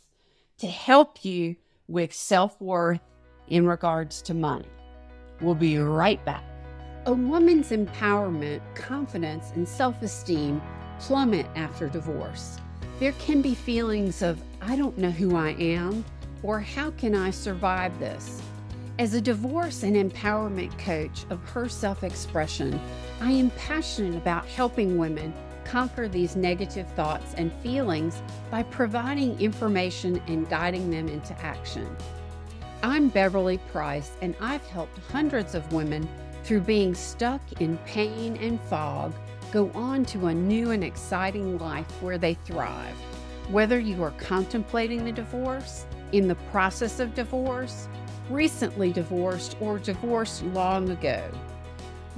to 0.59 0.67
help 0.67 1.25
you 1.25 1.55
with 1.87 2.13
self 2.13 2.59
worth 2.61 3.01
in 3.47 3.65
regards 3.65 4.21
to 4.23 4.33
money. 4.33 4.67
We'll 5.41 5.55
be 5.55 5.77
right 5.77 6.23
back. 6.25 6.43
A 7.05 7.13
woman's 7.13 7.69
empowerment, 7.69 8.61
confidence, 8.75 9.51
and 9.55 9.67
self 9.67 10.01
esteem 10.01 10.61
plummet 10.99 11.45
after 11.55 11.87
divorce. 11.87 12.57
There 12.99 13.13
can 13.13 13.41
be 13.41 13.53
feelings 13.53 14.21
of, 14.21 14.41
I 14.61 14.75
don't 14.75 14.97
know 14.97 15.11
who 15.11 15.35
I 15.35 15.51
am 15.51 16.03
or 16.43 16.59
how 16.59 16.91
can 16.91 17.15
I 17.15 17.29
survive 17.29 17.97
this? 17.99 18.41
As 18.99 19.13
a 19.13 19.21
divorce 19.21 19.83
and 19.83 19.95
empowerment 19.95 20.77
coach 20.79 21.25
of 21.29 21.43
her 21.51 21.69
self 21.69 22.03
expression, 22.03 22.79
I 23.21 23.31
am 23.31 23.51
passionate 23.51 24.15
about 24.15 24.45
helping 24.45 24.97
women 24.97 25.33
conquer 25.65 26.07
these 26.07 26.35
negative 26.35 26.87
thoughts 26.93 27.33
and 27.35 27.51
feelings 27.61 28.21
by 28.49 28.63
providing 28.63 29.39
information 29.39 30.21
and 30.27 30.49
guiding 30.49 30.89
them 30.89 31.07
into 31.09 31.37
action. 31.39 31.87
I'm 32.89 33.09
Beverly 33.09 33.57
Price, 33.73 34.11
and 34.21 34.33
I've 34.39 34.65
helped 34.67 34.97
hundreds 35.11 35.55
of 35.55 35.73
women 35.73 36.07
through 36.45 36.61
being 36.61 36.95
stuck 36.95 37.41
in 37.61 37.77
pain 37.79 38.37
and 38.37 38.61
fog 38.61 39.13
go 39.51 39.69
on 39.75 40.05
to 40.05 40.27
a 40.27 40.33
new 40.33 40.71
and 40.71 40.85
exciting 40.85 41.57
life 41.57 41.85
where 42.01 42.17
they 42.17 42.35
thrive. 42.45 42.95
Whether 43.51 43.77
you 43.77 44.01
are 44.03 44.11
contemplating 44.11 45.03
the 45.03 45.11
divorce, 45.11 45.85
in 46.13 46.29
the 46.29 46.35
process 46.49 47.01
of 47.01 47.13
divorce, 47.13 47.89
recently 48.29 48.93
divorced, 48.93 49.57
or 49.59 49.79
divorced 49.79 50.45
long 50.45 50.89
ago. 50.89 51.29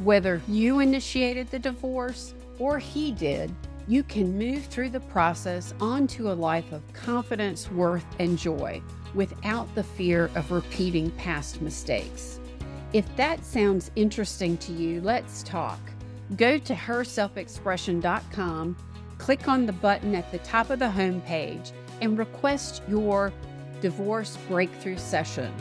Whether 0.04 0.40
you 0.48 0.82
initiated 0.82 1.50
the 1.50 1.58
divorce 1.58 2.36
or 2.60 2.78
he 2.78 3.12
did, 3.12 3.52
you 3.88 4.04
can 4.04 4.38
move 4.38 4.66
through 4.66 4.90
the 4.90 5.00
process 5.00 5.74
onto 5.82 6.30
a 6.30 6.34
life 6.34 6.72
of 6.72 6.94
confidence, 6.94 7.72
worth, 7.72 8.06
and 8.20 8.38
joy. 8.38 8.84
Without 9.14 9.74
the 9.76 9.84
fear 9.84 10.30
of 10.36 10.52
repeating 10.52 11.12
past 11.12 11.62
mistakes. 11.62 12.40
If 12.94 13.16
that 13.16 13.46
sounds 13.46 13.92
interesting 13.96 14.58
to 14.58 14.72
you, 14.72 15.02
let's 15.02 15.44
talk. 15.44 15.80
Go 16.36 16.58
to 16.58 16.74
herselfexpression.com, 16.74 18.78
click 19.18 19.48
on 19.48 19.66
the 19.66 19.74
button 19.74 20.16
at 20.16 20.32
the 20.32 20.40
top 20.40 20.70
of 20.70 20.80
the 20.80 20.86
homepage, 20.86 21.72
and 22.02 22.18
request 22.18 22.82
your 22.88 23.34
divorce 23.82 24.38
breakthrough 24.48 24.98
session. 24.98 25.54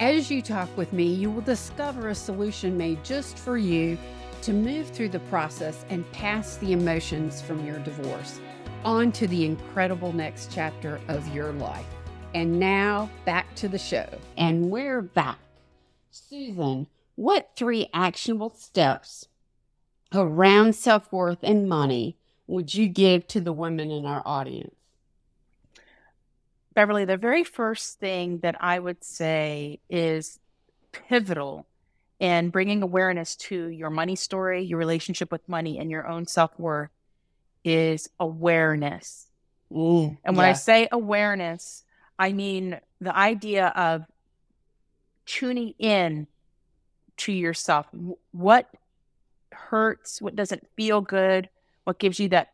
As 0.00 0.30
you 0.30 0.42
talk 0.42 0.74
with 0.76 0.92
me, 0.92 1.06
you 1.06 1.30
will 1.30 1.42
discover 1.42 2.08
a 2.08 2.14
solution 2.14 2.76
made 2.76 3.02
just 3.02 3.38
for 3.38 3.56
you 3.56 3.98
to 4.42 4.52
move 4.52 4.88
through 4.90 5.08
the 5.08 5.18
process 5.20 5.84
and 5.90 6.10
pass 6.12 6.56
the 6.58 6.72
emotions 6.72 7.42
from 7.42 7.66
your 7.66 7.78
divorce 7.80 8.40
on 8.84 9.10
to 9.12 9.26
the 9.26 9.44
incredible 9.44 10.12
next 10.12 10.50
chapter 10.52 11.00
of 11.08 11.26
your 11.34 11.52
life. 11.52 11.86
And 12.34 12.60
now 12.60 13.08
back 13.24 13.54
to 13.56 13.68
the 13.68 13.78
show. 13.78 14.06
And 14.36 14.70
we're 14.70 15.00
back. 15.00 15.38
Susan, 16.10 16.86
what 17.14 17.50
three 17.56 17.88
actionable 17.94 18.50
steps 18.50 19.28
around 20.12 20.74
self 20.74 21.10
worth 21.10 21.38
and 21.42 21.68
money 21.68 22.16
would 22.46 22.74
you 22.74 22.86
give 22.88 23.26
to 23.28 23.40
the 23.40 23.52
women 23.52 23.90
in 23.90 24.04
our 24.04 24.22
audience? 24.26 24.74
Beverly, 26.74 27.06
the 27.06 27.16
very 27.16 27.44
first 27.44 27.98
thing 27.98 28.38
that 28.40 28.56
I 28.60 28.78
would 28.78 29.02
say 29.02 29.80
is 29.88 30.38
pivotal 30.92 31.66
in 32.20 32.50
bringing 32.50 32.82
awareness 32.82 33.36
to 33.36 33.68
your 33.68 33.90
money 33.90 34.16
story, 34.16 34.64
your 34.64 34.78
relationship 34.78 35.32
with 35.32 35.48
money, 35.48 35.78
and 35.78 35.90
your 35.90 36.06
own 36.06 36.26
self 36.26 36.58
worth 36.58 36.90
is 37.64 38.10
awareness. 38.20 39.28
Mm, 39.72 40.18
and 40.24 40.36
when 40.36 40.44
yeah. 40.44 40.50
I 40.50 40.54
say 40.54 40.88
awareness, 40.92 41.84
I 42.18 42.32
mean 42.32 42.80
the 43.00 43.16
idea 43.16 43.68
of 43.68 44.04
tuning 45.26 45.74
in 45.78 46.26
to 47.18 47.32
yourself. 47.32 47.86
What 48.32 48.68
hurts? 49.52 50.20
What 50.20 50.34
doesn't 50.34 50.66
feel 50.76 51.00
good? 51.00 51.48
What 51.84 51.98
gives 51.98 52.18
you 52.18 52.28
that 52.30 52.52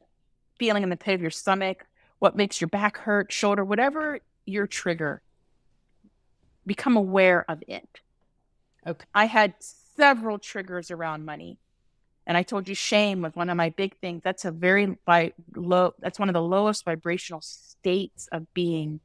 feeling 0.58 0.82
in 0.82 0.90
the 0.90 0.96
pit 0.96 1.14
of 1.14 1.22
your 1.22 1.30
stomach? 1.30 1.86
What 2.18 2.36
makes 2.36 2.60
your 2.60 2.68
back 2.68 2.98
hurt, 2.98 3.32
shoulder, 3.32 3.64
whatever 3.64 4.20
your 4.46 4.66
trigger? 4.66 5.22
Become 6.66 6.96
aware 6.96 7.44
of 7.48 7.62
it. 7.68 8.00
Okay. 8.86 9.04
I 9.14 9.26
had 9.26 9.54
several 9.60 10.38
triggers 10.38 10.90
around 10.90 11.24
money. 11.24 11.58
And 12.26 12.38
I 12.38 12.42
told 12.42 12.68
you 12.68 12.74
shame 12.74 13.20
was 13.20 13.34
one 13.34 13.50
of 13.50 13.56
my 13.56 13.68
big 13.70 13.98
things. 13.98 14.22
That's 14.24 14.46
a 14.46 14.50
very 14.50 14.96
vi- 15.04 15.34
low, 15.54 15.92
that's 15.98 16.18
one 16.18 16.30
of 16.30 16.32
the 16.32 16.42
lowest 16.42 16.84
vibrational 16.84 17.42
states 17.42 18.28
of 18.32 18.52
being 18.54 19.00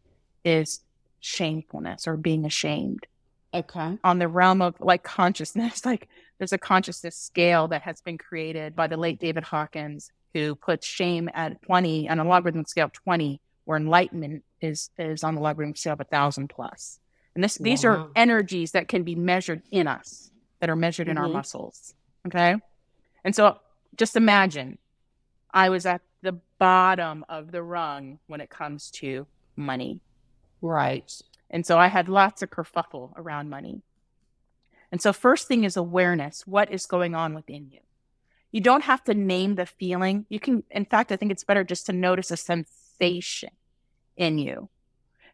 is 0.49 0.81
shamefulness 1.21 2.07
or 2.07 2.17
being 2.17 2.45
ashamed. 2.45 3.05
Okay. 3.53 3.97
On 4.03 4.19
the 4.19 4.27
realm 4.27 4.61
of 4.61 4.75
like 4.79 5.03
consciousness, 5.03 5.85
like 5.91 6.07
there's 6.37 6.53
a 6.53 6.57
consciousness 6.57 7.15
scale 7.15 7.67
that 7.69 7.83
has 7.83 8.01
been 8.01 8.17
created 8.17 8.75
by 8.75 8.87
the 8.87 8.97
late 8.97 9.19
David 9.19 9.43
Hawkins, 9.43 10.11
who 10.33 10.55
puts 10.55 10.85
shame 10.85 11.29
at 11.33 11.61
20 11.63 12.09
on 12.09 12.19
a 12.19 12.23
logarithmic 12.23 12.67
scale 12.67 12.85
of 12.85 12.93
20, 12.93 13.41
where 13.65 13.77
enlightenment 13.77 14.43
is 14.61 14.89
is 14.97 15.23
on 15.23 15.35
the 15.35 15.41
logarithmic 15.41 15.77
scale 15.77 15.93
of 15.93 16.01
a 16.01 16.05
thousand 16.05 16.49
plus. 16.49 16.99
And 17.35 17.43
this 17.43 17.55
these 17.55 17.85
are 17.85 18.09
energies 18.15 18.71
that 18.71 18.87
can 18.87 19.03
be 19.03 19.15
measured 19.15 19.61
in 19.71 19.87
us, 19.87 20.31
that 20.59 20.69
are 20.69 20.75
measured 20.75 21.07
in 21.07 21.17
our 21.17 21.27
Mhm. 21.27 21.33
muscles. 21.33 21.93
Okay. 22.27 22.55
And 23.23 23.35
so 23.35 23.59
just 23.95 24.15
imagine 24.15 24.77
I 25.51 25.69
was 25.69 25.85
at 25.85 26.01
the 26.21 26.33
bottom 26.59 27.25
of 27.29 27.51
the 27.51 27.63
rung 27.63 28.19
when 28.27 28.41
it 28.41 28.49
comes 28.49 28.91
to 28.91 29.25
money. 29.55 30.01
Right. 30.61 31.11
And 31.49 31.65
so 31.65 31.77
I 31.77 31.87
had 31.87 32.09
lots 32.09 32.41
of 32.41 32.49
kerfuffle 32.49 33.13
around 33.17 33.49
money. 33.49 33.81
And 34.91 35.01
so, 35.01 35.13
first 35.13 35.47
thing 35.47 35.63
is 35.63 35.77
awareness. 35.77 36.47
What 36.47 36.71
is 36.71 36.85
going 36.85 37.13
on 37.13 37.35
within 37.35 37.69
you? 37.71 37.79
You 38.51 38.61
don't 38.61 38.83
have 38.83 39.03
to 39.03 39.13
name 39.13 39.55
the 39.55 39.67
feeling. 39.67 40.25
You 40.29 40.39
can, 40.39 40.63
in 40.71 40.85
fact, 40.85 41.11
I 41.11 41.15
think 41.15 41.31
it's 41.31 41.43
better 41.43 41.63
just 41.63 41.85
to 41.85 41.93
notice 41.93 42.31
a 42.31 42.37
sensation 42.37 43.51
in 44.17 44.39
you. 44.39 44.69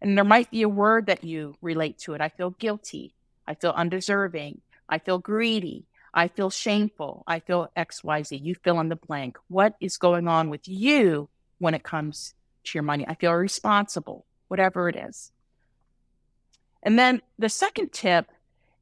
And 0.01 0.17
there 0.17 0.25
might 0.25 0.51
be 0.51 0.61
a 0.61 0.69
word 0.69 1.05
that 1.05 1.23
you 1.23 1.55
relate 1.61 1.97
to 1.99 2.13
it. 2.13 2.21
I 2.21 2.29
feel 2.29 2.51
guilty. 2.51 3.15
I 3.47 3.53
feel 3.55 3.71
undeserving. 3.71 4.61
I 4.89 4.99
feel 4.99 5.19
greedy. 5.19 5.85
I 6.13 6.27
feel 6.27 6.49
shameful. 6.49 7.23
I 7.27 7.39
feel 7.39 7.71
XYZ. 7.77 8.43
You 8.43 8.55
fill 8.55 8.79
in 8.79 8.89
the 8.89 8.95
blank. 8.95 9.37
What 9.47 9.75
is 9.79 9.97
going 9.97 10.27
on 10.27 10.49
with 10.49 10.67
you 10.67 11.29
when 11.59 11.73
it 11.73 11.83
comes 11.83 12.33
to 12.65 12.77
your 12.77 12.83
money? 12.83 13.05
I 13.07 13.15
feel 13.15 13.33
responsible, 13.33 14.25
whatever 14.47 14.89
it 14.89 14.95
is. 14.95 15.31
And 16.83 16.99
then 16.99 17.21
the 17.39 17.49
second 17.49 17.91
tip 17.91 18.27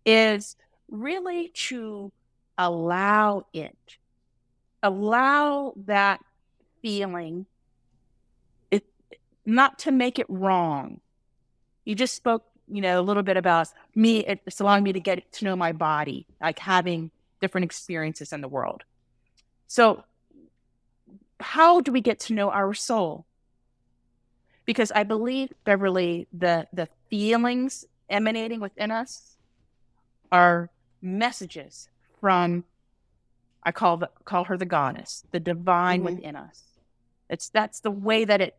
is 0.05 0.57
really 0.89 1.49
to 1.53 2.11
allow 2.57 3.45
it, 3.53 3.77
allow 4.83 5.73
that 5.85 6.23
feeling, 6.81 7.45
it, 8.71 8.83
not 9.45 9.79
to 9.79 9.91
make 9.91 10.19
it 10.19 10.25
wrong. 10.29 10.99
You 11.85 11.95
just 11.95 12.13
spoke, 12.13 12.43
you 12.67 12.81
know, 12.81 12.99
a 12.99 13.01
little 13.01 13.23
bit 13.23 13.37
about 13.37 13.69
me. 13.95 14.19
It's 14.19 14.59
allowing 14.59 14.83
me 14.83 14.93
to 14.93 14.99
get 14.99 15.31
to 15.33 15.45
know 15.45 15.55
my 15.55 15.71
body, 15.71 16.25
like 16.41 16.59
having 16.59 17.09
different 17.41 17.65
experiences 17.65 18.33
in 18.33 18.41
the 18.41 18.47
world. 18.47 18.83
So, 19.67 20.03
how 21.39 21.81
do 21.81 21.91
we 21.91 21.99
get 21.99 22.19
to 22.21 22.33
know 22.33 22.49
our 22.51 22.73
soul? 22.73 23.25
Because 24.65 24.91
I 24.91 25.03
believe, 25.03 25.51
Beverly, 25.65 26.27
the 26.31 26.67
the 26.73 26.87
feelings 27.09 27.85
emanating 28.09 28.59
within 28.59 28.91
us 28.91 29.37
are 30.31 30.69
messages 31.01 31.89
from 32.19 32.63
I 33.65 33.71
call 33.71 33.95
the, 33.97 34.09
call 34.25 34.43
her 34.45 34.57
the 34.57 34.65
goddess, 34.65 35.23
the 35.31 35.39
divine 35.39 36.01
Mhm. 36.01 36.05
within 36.05 36.35
us. 36.35 36.63
It's 37.29 37.47
that's 37.49 37.79
the 37.79 37.91
way 37.91 38.25
that 38.25 38.41
it 38.41 38.57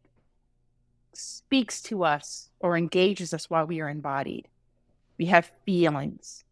speaks 1.13 1.81
to 1.83 2.05
us 2.05 2.51
or 2.59 2.77
engages 2.77 3.33
us 3.35 3.49
while 3.51 3.67
we 3.67 3.81
are 3.81 3.89
embodied. 3.89 4.49
We 5.19 5.27
have 5.27 5.53
feelings. 5.67 6.45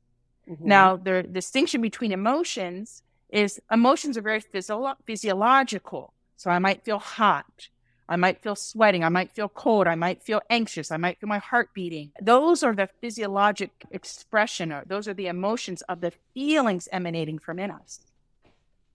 Mhm. 0.47 0.61
Now, 0.61 0.97
the 0.97 1.23
distinction 1.23 1.81
between 1.81 2.13
emotions 2.13 3.03
is 3.31 3.61
emotions 3.71 4.17
are 4.19 4.23
very 4.23 4.41
physio- 4.41 4.97
physiological. 5.05 6.13
So 6.37 6.51
I 6.51 6.59
might 6.59 6.85
feel 6.85 6.99
hot. 6.99 7.69
I 8.09 8.17
might 8.17 8.43
feel 8.43 8.57
sweating. 8.57 9.05
I 9.05 9.09
might 9.09 9.33
feel 9.33 9.49
cold. 9.49 9.87
I 9.87 9.95
might 9.95 10.23
feel 10.23 10.43
anxious. 10.51 10.91
I 10.91 10.97
might 10.97 11.19
feel 11.19 11.29
my 11.29 11.39
heart 11.39 11.71
beating. 11.75 12.13
Those 12.21 12.63
are 12.63 12.75
the 12.75 12.89
physiologic 13.01 13.71
expression, 13.91 14.73
or 14.73 14.85
those 14.87 15.09
are 15.09 15.15
the 15.15 15.29
emotions 15.29 15.83
of 15.83 16.01
the 16.01 16.13
feelings 16.35 16.89
emanating 16.93 17.39
from 17.39 17.59
in 17.59 17.71
us. 17.71 18.01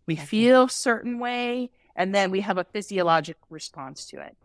We 0.06 0.16
Okay. 0.16 0.26
feel 0.26 0.68
certain 0.68 1.20
way, 1.20 1.70
and 1.96 2.14
then 2.14 2.32
we 2.32 2.42
have 2.42 2.58
a 2.58 2.64
physiologic 2.64 3.38
response 3.50 4.06
to 4.08 4.22
it. 4.22 4.38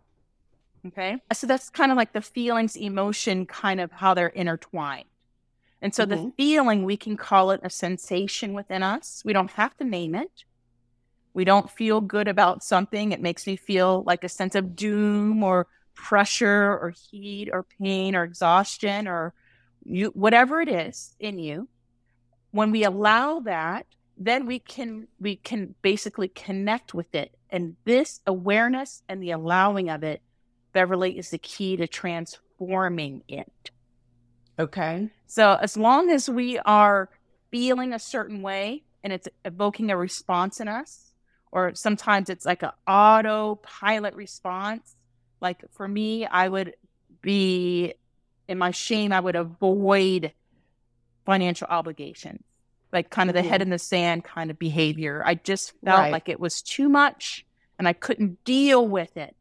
Okay. 0.87 1.18
So 1.33 1.46
that's 1.46 1.70
kind 1.70 1.92
of 1.92 1.96
like 1.96 2.12
the 2.12 2.22
feelings, 2.22 2.77
emotion, 2.77 3.46
kind 3.46 3.81
of 3.81 3.92
how 3.92 4.14
they're 4.14 4.29
intertwined. 4.29 5.05
And 5.81 5.94
so 5.94 6.05
the 6.05 6.16
Mhm. 6.16 6.35
feeling, 6.37 6.85
we 6.85 6.96
can 6.96 7.16
call 7.16 7.51
it 7.51 7.61
a 7.62 7.70
sensation 7.70 8.53
within 8.55 8.83
us. 8.83 9.22
We 9.25 9.33
don't 9.33 9.51
have 9.53 9.77
to 9.79 9.85
name 9.85 10.14
it. 10.14 10.44
We 11.35 11.45
don't 11.45 11.71
feel 11.71 12.01
good 12.01 12.29
about 12.29 12.62
something. 12.62 13.12
It 13.12 13.21
makes 13.21 13.47
me 13.47 13.57
feel 13.57 14.03
like 14.07 14.25
a 14.25 14.29
sense 14.29 14.55
of 14.55 14.77
doom 14.77 15.42
or 15.42 15.66
pressure 15.95 16.79
or 16.79 16.95
heat 17.11 17.49
or 17.53 17.64
pain 17.64 18.14
or 18.14 18.25
exhaustion 18.25 19.09
or 19.09 19.35
you, 19.85 20.09
whatever 20.09 20.61
it 20.61 20.68
is 20.68 21.14
in 21.18 21.38
you. 21.38 21.68
When 22.51 22.71
we 22.71 22.85
allow 22.85 23.40
that, 23.40 23.87
then 24.18 24.47
we 24.47 24.59
can 24.59 25.09
we 25.21 25.37
can 25.37 25.75
basically 25.83 26.29
connect 26.29 26.92
with 26.95 27.14
it. 27.14 27.35
And 27.51 27.77
this 27.85 28.21
awareness 28.27 29.03
and 29.09 29.23
the 29.23 29.31
allowing 29.31 29.88
of 29.88 30.03
it, 30.03 30.23
Beverly, 30.73 31.18
is 31.18 31.31
the 31.31 31.38
key 31.38 31.77
to 31.77 31.87
transforming 31.87 33.23
it. 33.27 33.71
Okay. 34.59 35.09
So 35.27 35.59
as 35.61 35.76
long 35.76 36.11
as 36.11 36.28
we 36.28 36.59
are 36.59 37.09
feeling 37.51 37.93
a 37.93 37.99
certain 37.99 38.43
way 38.43 38.85
and 39.03 39.12
it's 39.12 39.28
evoking 39.45 39.91
a 39.91 39.97
response 39.97 40.61
in 40.61 40.68
us, 40.68 41.11
or 41.53 41.74
sometimes 41.74 42.30
it's 42.30 42.46
like 42.46 42.62
an 42.62 42.70
autopilot 42.86 44.14
response. 44.14 44.96
Like 45.40 45.62
for 45.72 45.86
me, 45.86 46.26
I 46.26 46.48
would 46.48 46.74
be 47.20 47.94
in 48.48 48.59
my 48.59 48.70
shame, 48.70 49.12
I 49.12 49.20
would 49.20 49.36
avoid 49.36 50.32
financial 51.24 51.68
obligations, 51.70 52.42
like 52.92 53.11
kind 53.11 53.30
of 53.30 53.34
the 53.34 53.42
head 53.42 53.61
Mhm. 53.61 53.64
in 53.64 53.70
the 53.70 53.78
sand 53.78 54.24
kind 54.24 54.50
of 54.50 54.59
behavior. 54.59 55.22
I 55.24 55.34
just 55.36 55.72
felt 55.84 56.00
Right. 56.00 56.12
like 56.12 56.28
it 56.28 56.40
was 56.40 56.62
too 56.62 56.88
much 56.88 57.46
and 57.78 57.86
I 57.86 57.92
couldn't 57.92 58.42
deal 58.44 58.86
with 58.86 59.16
it. 59.16 59.36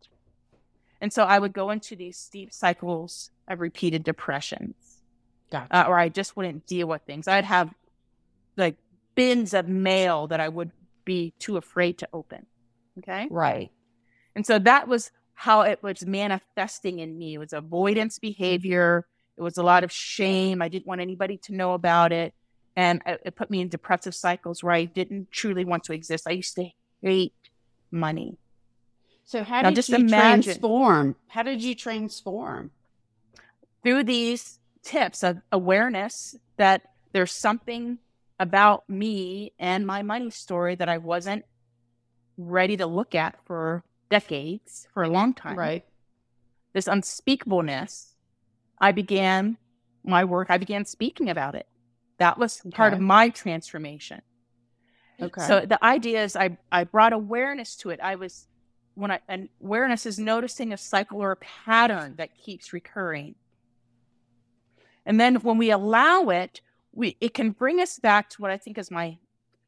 And 1.00 1.12
so 1.12 1.24
I 1.24 1.40
would 1.40 1.54
go 1.54 1.72
into 1.72 1.96
these 1.96 2.18
steep 2.18 2.54
cycles 2.54 3.32
of 3.48 3.60
repeated 3.60 4.04
depressions 4.04 5.02
Gotcha. 5.50 5.76
uh, 5.76 5.90
or 5.90 5.98
I 5.98 6.10
just 6.10 6.38
wouldn't 6.38 6.68
deal 6.68 6.88
with 6.88 7.02
things. 7.04 7.28
I'd 7.28 7.46
have 7.46 7.74
like 8.58 8.78
bins 9.16 9.54
of 9.54 9.68
mail 9.68 10.28
that 10.28 10.40
I 10.40 10.48
would 10.50 10.72
be 11.06 11.34
too 11.40 11.58
afraid 11.58 11.98
to 12.00 12.08
open. 12.14 12.46
Okay. 13.00 13.28
right. 13.32 13.72
And 14.36 14.46
so 14.46 14.60
that 14.60 14.88
was 14.88 15.12
how 15.34 15.62
it 15.62 15.82
was 15.82 16.06
manifesting 16.06 17.00
in 17.00 17.18
me. 17.18 17.34
It 17.36 17.38
was 17.38 17.54
avoidance 17.54 18.20
behavior. 18.20 19.06
It 19.38 19.42
was 19.42 19.58
a 19.58 19.64
lot 19.64 19.84
of 19.84 19.92
shame. 19.92 20.62
I 20.62 20.68
didn't 20.68 20.88
want 20.88 21.02
anybody 21.02 21.38
to 21.44 21.54
know 21.54 21.74
about 21.74 22.12
it. 22.12 22.34
And 22.76 23.02
it, 23.06 23.36
put 23.36 23.50
me 23.50 23.62
in 23.62 23.68
depressive 23.70 24.16
cycles 24.16 24.64
where 24.64 24.74
I 24.74 24.86
didn't 24.86 25.32
truly 25.32 25.66
want 25.66 25.84
to 25.86 25.94
exist. 25.94 26.26
I 26.28 26.32
used 26.32 26.56
to 26.56 26.70
hate 27.02 27.34
money. 27.92 28.38
So 29.26 29.44
how 29.44 29.62
Now, 29.62 29.70
did 29.70 29.76
just 29.76 29.90
you 29.90 29.96
imagine- 29.96 30.44
transform? 30.44 31.16
How 31.28 31.44
did 31.44 31.64
you 31.64 31.76
transform? 31.76 32.72
through 33.84 34.04
these 34.04 34.60
tips 34.84 35.24
of 35.24 35.40
awareness 35.52 36.36
that 36.58 36.84
there's 37.14 37.32
something 37.32 37.98
about 38.42 38.90
me 38.90 39.54
and 39.60 39.86
my 39.86 40.02
money 40.02 40.32
story 40.32 40.74
that 40.74 40.90
I 40.90 40.98
wasn't 40.98 41.46
ready 42.38 42.76
to 42.78 42.88
look 42.88 43.14
at 43.14 43.38
for 43.46 43.84
decades, 44.10 44.88
for 44.96 45.04
a 45.04 45.10
long 45.10 45.36
time. 45.36 45.56
Right. 45.56 45.86
This 46.74 46.88
unspeakableness, 46.88 48.16
I 48.80 48.94
began 48.94 49.58
my 50.04 50.26
work, 50.26 50.48
I 50.50 50.58
began 50.58 50.86
speaking 50.86 51.30
about 51.30 51.54
it. 51.54 51.68
That 52.18 52.40
was 52.40 52.62
part 52.72 52.94
of 52.94 53.00
my 53.00 53.30
transformation. 53.30 54.24
Okay. 55.22 55.42
So 55.46 55.60
the 55.60 55.84
idea 55.86 56.24
is 56.24 56.36
I, 56.36 56.58
I 56.72 56.86
brought 56.86 57.14
awareness 57.14 57.76
to 57.78 57.92
it. 57.92 58.00
I 58.02 58.16
was 58.16 58.48
when 58.96 59.12
I 59.12 59.20
and 59.28 59.50
awareness 59.64 60.08
is 60.08 60.18
noticing 60.18 60.74
a 60.74 60.78
cycle 60.78 61.22
or 61.22 61.32
a 61.32 61.36
pattern 61.36 62.16
that 62.18 62.36
keeps 62.36 62.74
recurring. 62.74 63.36
And 65.06 65.20
then 65.20 65.36
when 65.36 65.60
we 65.60 65.70
allow 65.70 66.30
it, 66.30 66.62
we 66.94 67.18
it 67.22 67.34
can 67.34 67.52
bring 67.52 67.80
us 67.80 68.00
back 68.00 68.30
to 68.32 68.42
what 68.42 68.52
I 68.52 68.58
think 68.58 68.78
is 68.78 68.92
my 68.92 69.18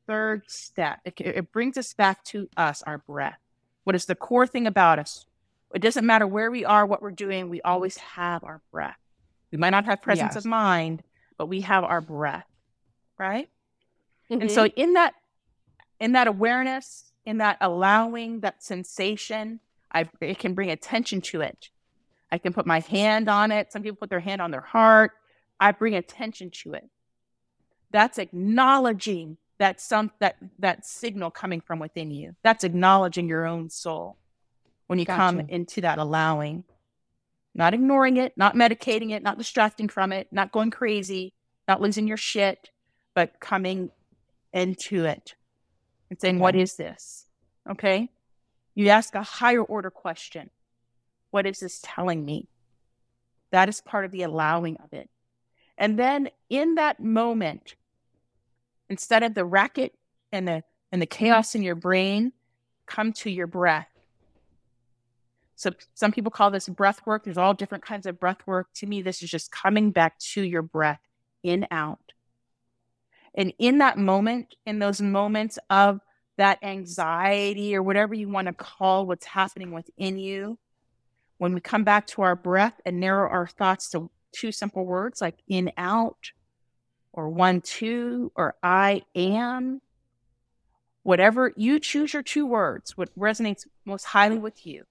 third 0.07 0.43
step. 0.47 0.99
It, 1.05 1.19
it 1.19 1.51
brings 1.51 1.77
us 1.77 1.93
back 1.93 2.23
to 2.25 2.49
us, 2.57 2.81
our 2.83 2.97
breath. 2.97 3.39
What 3.85 3.95
is 3.95 4.05
the 4.05 4.15
core 4.15 4.47
thing 4.47 4.67
about 4.67 4.99
us? 4.99 5.25
It 5.73 5.81
doesn't 5.81 6.05
matter 6.05 6.27
where 6.27 6.51
we 6.51 6.65
are, 6.65 6.85
what 6.85 7.01
we're 7.01 7.11
doing, 7.11 7.49
we 7.49 7.61
always 7.61 7.97
have 7.97 8.43
our 8.43 8.61
breath. 8.71 8.97
We 9.51 9.57
might 9.57 9.71
not 9.71 9.85
have 9.85 10.01
presence 10.01 10.35
Yes. 10.35 10.45
of 10.45 10.49
mind, 10.49 11.03
but 11.37 11.47
we 11.47 11.61
have 11.61 11.83
our 11.83 12.01
breath, 12.01 12.47
right? 13.17 13.49
And 14.29 14.43
Mhm. 14.43 14.51
so 14.51 14.65
in 14.65 14.93
that 14.93 15.15
in 15.99 16.11
that 16.13 16.27
awareness, 16.27 17.13
in 17.25 17.37
that 17.37 17.57
allowing 17.61 18.41
that 18.41 18.61
sensation, 18.61 19.59
I 19.91 20.09
it 20.19 20.39
can 20.39 20.53
bring 20.53 20.69
attention 20.69 21.21
to 21.21 21.41
it. 21.41 21.69
I 22.31 22.39
can 22.39 22.51
put 22.51 22.65
my 22.65 22.79
hand 22.81 23.29
on 23.29 23.51
it. 23.51 23.71
Some 23.71 23.83
people 23.83 23.97
put 23.97 24.09
their 24.09 24.19
hand 24.19 24.41
on 24.41 24.51
their 24.51 24.61
heart. 24.61 25.11
I 25.59 25.71
bring 25.71 25.95
attention 25.95 26.49
to 26.63 26.73
it. 26.73 26.89
That's 27.93 28.17
acknowledging 28.17 29.37
that 29.59 29.79
some 29.79 30.11
that 30.19 30.35
that 30.59 30.85
signal 30.85 31.31
coming 31.31 31.61
from 31.61 31.79
within 31.79 32.11
you. 32.11 32.35
That's 32.43 32.65
acknowledging 32.65 33.29
your 33.29 33.45
own 33.45 33.69
soul 33.69 34.17
when 34.87 34.99
you 34.99 35.05
come 35.05 35.39
into 35.47 35.79
that 35.81 35.99
allowing. 35.99 36.65
Not 37.55 37.75
ignoring 37.75 38.17
it, 38.17 38.33
not 38.35 38.55
medicating 38.55 39.11
it, 39.11 39.21
not 39.21 39.37
distracting 39.37 39.87
from 39.87 40.11
it, 40.11 40.27
not 40.31 40.51
going 40.51 40.71
crazy, 40.71 41.33
not 41.67 41.81
losing 41.81 42.07
your 42.07 42.17
shit, 42.17 42.71
but 43.13 43.39
coming 43.39 43.91
into 44.51 45.05
it 45.05 45.35
and 46.09 46.19
saying, 46.19 46.39
What 46.39 46.55
is 46.55 46.75
this? 46.75 47.27
Okay. 47.69 48.09
You 48.75 48.89
ask 48.89 49.13
a 49.13 49.21
higher 49.21 49.61
order 49.61 49.91
question 49.91 50.49
What 51.31 51.45
is 51.45 51.59
this 51.59 51.79
telling 51.83 52.25
me? 52.25 52.47
That 53.51 53.69
is 53.69 53.81
part 53.81 54.05
of 54.05 54.11
the 54.11 54.23
allowing 54.23 54.77
of 54.77 54.93
it. 54.93 55.09
And 55.77 55.97
then 55.97 56.29
in 56.49 56.75
that 56.75 56.99
moment, 56.99 57.75
instead 58.89 59.23
of 59.23 59.33
the 59.33 59.45
racket 59.45 59.93
and 60.31 60.47
the 60.47 60.63
and 60.91 61.01
the 61.01 61.07
chaos 61.07 61.55
in 61.55 61.63
your 61.63 61.75
brain, 61.75 62.31
come 62.85 63.13
to 63.13 63.29
your 63.29 63.47
breath. 63.47 63.87
So 65.55 65.71
some 65.93 66.11
people 66.11 66.31
call 66.31 66.51
this 66.51 66.69
breath 66.69 67.01
work. 67.05 67.23
There's 67.23 67.37
all 67.37 67.53
different 67.53 67.83
kinds 67.83 68.05
of 68.05 68.19
breath 68.19 68.45
work. 68.45 68.67
To 68.75 68.85
me, 68.85 69.01
this 69.01 69.23
is 69.23 69.29
just 69.29 69.51
coming 69.51 69.91
back 69.91 70.19
to 70.19 70.41
your 70.41 70.61
breath 70.61 70.99
in 71.41 71.65
out. 71.71 72.13
And 73.35 73.53
in 73.57 73.79
that 73.79 73.97
moment, 73.97 74.55
in 74.65 74.79
those 74.79 75.01
moments 75.01 75.57
of 75.69 75.99
that 76.37 76.59
anxiety 76.63 77.75
or 77.75 77.81
whatever 77.81 78.13
you 78.13 78.29
want 78.29 78.47
to 78.47 78.53
call 78.53 79.07
what's 79.07 79.25
happening 79.25 79.71
within 79.71 80.17
you, 80.17 80.59
when 81.37 81.53
we 81.53 81.61
come 81.61 81.83
back 81.83 82.07
to 82.07 82.21
our 82.21 82.35
breath 82.35 82.79
and 82.85 82.99
narrow 82.99 83.29
our 83.29 83.47
thoughts 83.47 83.89
to 83.89 84.09
two 84.31 84.51
simple 84.51 84.85
words 84.85 85.21
like 85.21 85.35
in 85.47 85.71
out 85.77 86.31
or 87.13 87.29
one 87.29 87.61
two 87.61 88.31
or 88.35 88.55
I 88.61 89.03
am, 89.15 89.81
whatever 91.03 91.53
you 91.55 91.79
choose 91.79 92.13
your 92.13 92.23
two 92.23 92.45
words, 92.45 92.97
what 92.97 93.17
resonates 93.17 93.67
most 93.85 94.05
highly 94.05 94.39
with 94.39 94.65
you, 94.65 94.83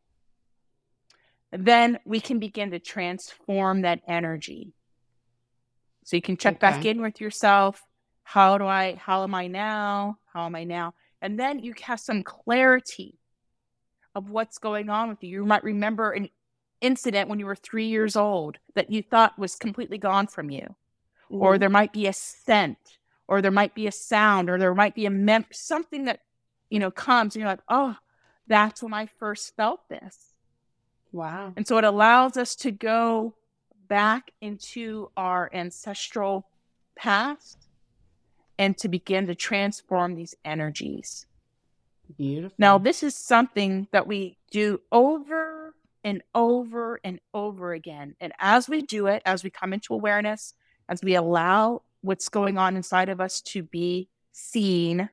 then 1.51 1.99
we 2.05 2.20
can 2.20 2.39
begin 2.39 2.70
to 2.70 2.79
transform 2.79 3.83
that 3.83 4.01
energy. 4.07 4.73
So 6.05 6.16
you 6.16 6.23
can 6.23 6.37
check 6.37 6.59
back 6.59 6.85
in 6.85 7.03
with 7.03 7.20
yourself. 7.20 7.83
How 8.23 8.57
do 8.57 8.66
I, 8.66 8.95
how 8.95 9.25
am 9.25 9.35
I 9.35 9.49
now? 9.49 10.18
How 10.33 10.47
am 10.47 10.55
I 10.55 10.64
now? 10.64 10.95
And 11.20 11.39
then 11.39 11.59
you 11.59 11.75
have 11.83 12.01
some 12.01 12.23
clarity 12.23 13.18
of 14.14 14.31
what's 14.31 14.59
going 14.59 14.89
on 14.91 15.09
with 15.09 15.23
you. 15.23 15.31
You 15.31 15.45
might 15.45 15.64
remember 15.64 16.12
an 16.12 16.29
incident 16.81 17.29
when 17.29 17.39
you 17.39 17.47
were 17.47 17.57
three 17.57 17.87
years 17.87 18.16
old 18.16 18.59
that 18.75 18.91
you 18.91 19.03
thought 19.03 19.39
was 19.39 19.55
completely 19.55 19.99
gone 19.99 20.27
from 20.27 20.51
you 20.51 20.75
or 21.33 21.57
Mhm. 21.57 21.61
there 21.61 21.70
might 21.70 21.93
be 21.93 22.07
a 22.07 22.12
scent 22.12 22.99
or 23.28 23.41
there 23.43 23.51
might 23.51 23.74
be 23.74 23.87
a 23.87 23.93
sound 23.93 24.51
or 24.51 24.59
there 24.59 24.74
might 24.74 24.95
be 24.95 25.07
a 25.07 25.11
mem- 25.11 25.47
something 25.53 26.05
that 26.05 26.20
you 26.70 26.78
know 26.78 26.91
comes 26.91 27.35
and 27.35 27.41
you're 27.41 27.51
like 27.51 27.61
oh 27.68 27.97
that's 28.47 28.83
when 28.83 28.93
i 28.95 29.07
first 29.07 29.55
felt 29.57 29.89
this 29.89 30.35
wow. 31.12 31.53
and 31.57 31.66
so 31.66 31.78
it 31.78 31.85
allows 31.85 32.37
us 32.37 32.55
to 32.57 32.70
go 32.70 33.35
back 33.89 34.30
into 34.41 35.11
our 35.16 35.51
ancestral 35.53 36.47
past 36.97 37.68
and 38.59 38.76
to 38.78 38.89
begin 38.89 39.26
to 39.26 39.35
transform 39.35 40.14
these 40.14 40.35
energies 40.45 41.26
Beautiful. 42.18 42.55
now, 42.59 42.76
this 42.78 43.03
is 43.03 43.14
something 43.14 43.89
that 43.93 44.07
we 44.07 44.37
do 44.51 44.80
over 44.91 45.74
and 46.05 46.22
over 46.35 47.01
and 47.03 47.20
over 47.33 47.72
again. 47.72 48.16
And 48.20 48.35
as 48.39 48.68
we 48.68 48.83
do 48.83 49.07
it, 49.07 49.22
as 49.24 49.43
we 49.43 49.49
come 49.51 49.72
into 49.72 49.95
awareness, 49.95 50.53
as 50.93 51.03
we 51.03 51.14
allow 51.14 51.80
what's 52.03 52.28
going 52.28 52.59
on 52.59 52.76
inside 52.76 53.09
of 53.09 53.18
us 53.18 53.40
to 53.40 53.62
be 53.62 54.09
seen, 54.30 55.09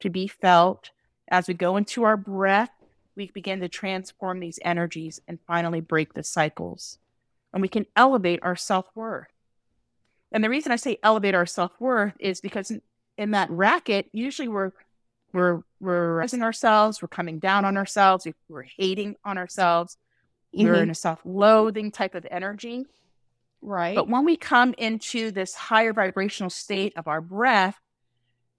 to 0.00 0.10
be 0.10 0.26
felt, 0.26 0.90
as 1.28 1.46
we 1.46 1.54
go 1.54 1.76
into 1.76 2.02
our 2.02 2.16
breath, 2.16 2.70
we 3.14 3.30
begin 3.32 3.60
to 3.60 3.68
transform 3.68 4.40
these 4.40 4.58
energies 4.62 5.20
and 5.28 5.38
finally 5.46 5.80
break 5.80 6.14
the 6.14 6.24
cycles. 6.24 6.98
And 7.52 7.62
we 7.62 7.68
can 7.68 7.86
elevate 7.94 8.40
our 8.42 8.56
self 8.56 8.86
worth. 8.96 9.28
And 10.32 10.42
the 10.42 10.50
reason 10.50 10.72
I 10.72 10.76
say 10.76 10.98
elevate 11.04 11.36
our 11.36 11.46
self 11.46 11.70
worth 11.78 12.14
is 12.18 12.40
because 12.40 12.72
in, 12.72 12.82
in 13.16 13.30
that 13.30 13.48
racket, 13.50 14.08
usually 14.12 14.48
we're 14.48 14.72
we're 15.32 15.62
we're 15.78 16.16
raising 16.16 16.42
ourselves, 16.42 17.00
we're 17.00 17.06
coming 17.08 17.38
down 17.38 17.64
on 17.64 17.76
ourselves, 17.76 18.24
we- 18.26 18.34
we're 18.48 18.62
hating 18.62 19.14
on 19.24 19.38
ourselves, 19.38 19.96
we're 20.52 20.74
Mhm. 20.74 20.82
in 20.82 20.90
a 20.90 20.94
self-loathing 20.96 21.92
type 21.92 22.16
of 22.16 22.26
energy. 22.32 22.86
Right. 23.64 23.96
But 23.96 24.08
when 24.08 24.24
we 24.24 24.36
come 24.36 24.74
into 24.78 25.30
this 25.30 25.54
higher 25.54 25.92
vibrational 25.92 26.50
state 26.50 26.92
of 26.96 27.08
our 27.08 27.20
breath, 27.20 27.78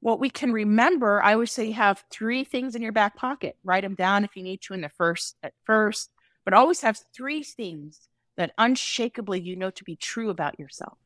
what 0.01 0.19
we 0.19 0.29
can 0.29 0.51
remember, 0.51 1.21
I 1.23 1.33
always 1.33 1.51
say 1.51 1.65
you 1.65 1.73
have 1.73 2.03
three 2.11 2.43
things 2.43 2.75
in 2.75 2.81
your 2.81 2.91
back 2.91 3.15
pocket. 3.15 3.57
Write 3.63 3.83
them 3.83 3.95
down 3.95 4.23
if 4.23 4.35
you 4.35 4.43
need 4.43 4.61
to 4.61 4.73
in 4.73 4.81
the 4.81 4.89
first 4.89 5.35
at 5.41 5.53
first, 5.63 6.11
but 6.43 6.53
always 6.53 6.81
have 6.81 6.99
three 7.13 7.41
things 7.41 8.07
that 8.37 8.53
unshakably 8.57 9.41
you 9.41 9.55
know 9.55 9.71
to 9.71 9.83
be 9.83 9.95
true 9.95 10.29
about 10.29 10.59
yourself. 10.59 10.97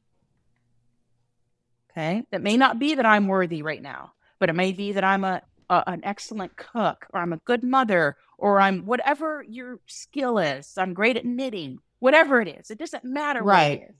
Okay? 1.91 2.23
That 2.31 2.41
may 2.41 2.57
not 2.57 2.79
be 2.79 2.95
that 2.95 3.05
I'm 3.05 3.27
worthy 3.27 3.61
right 3.61 3.81
now, 3.81 4.13
but 4.39 4.49
it 4.49 4.55
may 4.55 4.71
be 4.71 4.93
that 4.93 5.03
I'm 5.03 5.23
a, 5.23 5.41
a 5.69 5.83
an 5.87 6.01
excellent 6.03 6.55
cook 6.57 7.05
or 7.13 7.21
I'm 7.21 7.33
a 7.33 7.37
good 7.37 7.63
mother 7.63 8.17
or 8.37 8.59
I'm 8.59 8.85
whatever 8.85 9.45
your 9.47 9.79
skill 9.85 10.39
is. 10.39 10.73
I'm 10.77 10.93
great 10.93 11.17
at 11.17 11.25
knitting. 11.25 11.79
Whatever 11.99 12.41
it 12.41 12.47
is. 12.47 12.71
It 12.71 12.77
doesn't 12.79 13.03
matter 13.03 13.43
what 13.43 13.51
Right. 13.53 13.81
it 13.81 13.89
is. 13.89 13.95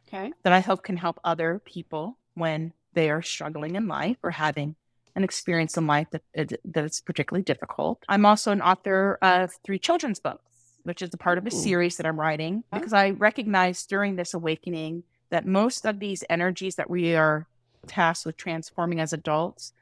Okay. 0.09 0.33
That 0.43 0.53
I 0.53 0.61
hope 0.61 0.83
can 0.83 0.97
help 0.97 1.21
other 1.25 1.61
people 1.65 2.19
when 2.35 2.73
they 2.95 3.11
are 3.11 3.23
struggling 3.23 3.77
in 3.77 3.87
life 3.87 4.17
or 4.23 4.31
having 4.31 4.77
an 5.15 5.25
experience 5.25 5.77
in 5.77 5.87
life 5.87 6.09
that, 6.11 6.23
that 6.35 6.85
is 6.85 7.01
particularly 7.01 7.43
difficult. 7.43 8.05
I'm 8.09 8.27
also 8.27 8.53
an 8.53 8.63
author 8.63 9.19
of 9.23 9.51
three 9.65 9.79
children's 9.79 10.21
books, 10.21 10.43
which 10.85 11.03
is 11.03 11.11
a 11.13 11.19
part 11.19 11.39
of 11.39 11.47
a 11.47 11.51
series 11.51 11.97
that 11.97 12.07
I'm 12.07 12.21
writing 12.21 12.65
because 12.73 12.93
I 12.93 13.11
recognize 13.11 13.85
during 13.87 14.17
this 14.17 14.35
awakening 14.35 15.05
that 15.31 15.47
most 15.47 15.87
of 15.87 15.99
these 15.99 16.23
energies 16.31 16.77
that 16.77 16.91
we 16.91 17.17
are 17.17 17.47
tasked 17.87 18.27
with 18.27 18.37
transforming 18.37 19.01
as 19.01 19.13
adults, 19.13 19.73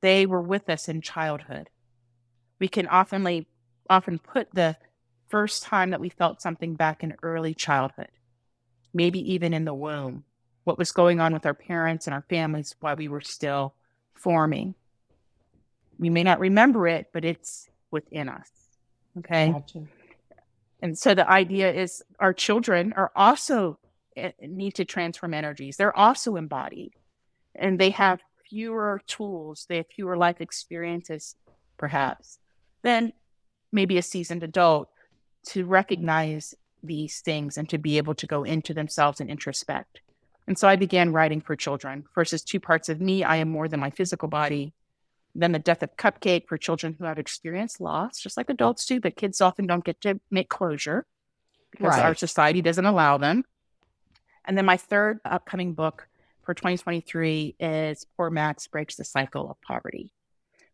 they 0.00 0.26
were 0.26 0.42
with 0.42 0.68
us 0.70 0.88
in 0.88 1.00
childhood. 1.00 1.70
We 2.58 2.68
can 2.68 2.86
oftenly 2.86 3.46
often 3.88 4.18
put 4.18 4.48
the 4.52 4.76
first 5.28 5.62
time 5.62 5.90
that 5.90 6.00
we 6.00 6.08
felt 6.08 6.42
something 6.42 6.74
back 6.74 7.02
in 7.02 7.14
early 7.22 7.54
childhood, 7.54 8.08
maybe 8.94 9.32
even 9.32 9.52
in 9.52 9.64
the 9.64 9.74
womb, 9.74 10.24
what 10.64 10.78
was 10.78 10.92
going 10.92 11.20
on 11.20 11.32
with 11.32 11.46
our 11.46 11.54
parents 11.54 12.06
and 12.06 12.14
our 12.14 12.24
families 12.28 12.74
while 12.80 12.96
we 12.96 13.08
were 13.08 13.20
still 13.20 13.74
forming. 14.14 14.74
We 15.98 16.10
may 16.10 16.22
not 16.22 16.40
remember 16.40 16.86
it, 16.86 17.08
but 17.12 17.24
it's 17.24 17.68
within 17.90 18.28
us. 18.28 18.50
Okay. 19.18 19.50
Gotcha. 19.50 19.84
And 20.80 20.96
so 20.96 21.14
the 21.14 21.28
idea 21.28 21.72
is 21.72 22.02
our 22.20 22.32
children 22.32 22.92
are 22.94 23.10
also 23.16 23.78
eh, 24.16 24.30
need 24.40 24.74
to 24.76 24.84
transform 24.84 25.34
energies. 25.34 25.76
They're 25.76 25.96
also 25.96 26.36
embodied 26.36 26.92
and 27.58 27.78
they 27.78 27.90
have 27.90 28.20
fewer 28.48 29.02
tools, 29.06 29.66
they 29.68 29.78
have 29.78 29.86
fewer 29.88 30.16
life 30.16 30.40
experiences, 30.40 31.36
perhaps, 31.76 32.38
than 32.82 33.12
maybe 33.72 33.98
a 33.98 34.02
seasoned 34.02 34.42
adult 34.42 34.88
to 35.46 35.64
recognize 35.64 36.54
these 36.82 37.20
things 37.20 37.58
and 37.58 37.68
to 37.68 37.78
be 37.78 37.98
able 37.98 38.14
to 38.14 38.26
go 38.26 38.44
into 38.44 38.74
themselves 38.74 39.20
and 39.20 39.30
introspect. 39.30 40.00
And 40.46 40.58
so 40.58 40.68
I 40.68 40.76
began 40.76 41.12
writing 41.12 41.40
for 41.40 41.56
children. 41.56 42.04
versus 42.14 42.42
two 42.42 42.60
parts 42.60 42.88
of 42.88 43.00
me. 43.00 43.22
I 43.22 43.36
am 43.36 43.50
more 43.50 43.68
than 43.68 43.80
my 43.80 43.90
physical 43.90 44.28
body. 44.28 44.72
Then 45.34 45.52
the 45.52 45.58
death 45.58 45.82
of 45.82 45.96
Cupcake 45.96 46.48
for 46.48 46.56
children 46.56 46.96
who 46.98 47.04
have 47.04 47.18
experienced 47.18 47.80
loss, 47.80 48.18
just 48.18 48.36
like 48.36 48.48
adults 48.48 48.86
do, 48.86 49.00
but 49.00 49.16
kids 49.16 49.40
often 49.40 49.66
don't 49.66 49.84
get 49.84 50.00
to 50.02 50.20
make 50.30 50.48
closure 50.48 51.06
because 51.70 51.96
right. 51.96 52.04
our 52.04 52.14
society 52.14 52.62
doesn't 52.62 52.86
allow 52.86 53.18
them. 53.18 53.44
And 54.44 54.56
then 54.56 54.64
my 54.64 54.78
third 54.78 55.20
upcoming 55.24 55.74
book 55.74 56.08
for 56.42 56.54
2023 56.54 57.56
is 57.60 58.06
Poor 58.16 58.30
Max 58.30 58.66
Breaks 58.66 58.96
the 58.96 59.04
Cycle 59.04 59.50
of 59.50 59.60
Poverty 59.60 60.12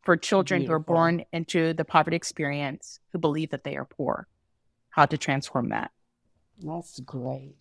for 0.05 0.17
children 0.17 0.61
Beautiful. 0.61 0.73
who 0.73 0.77
are 0.77 0.81
born 0.81 1.25
into 1.33 1.75
the 1.75 1.85
poverty 1.85 2.17
experience 2.17 3.01
who 3.13 3.19
believe 3.19 3.51
that 3.51 3.65
they 3.65 3.77
are 3.77 3.85
poor, 3.85 4.29
how 4.91 5.07
to 5.07 5.19
transform 5.19 5.71
that. 5.71 5.91
That's 6.63 7.01
great. 7.01 7.57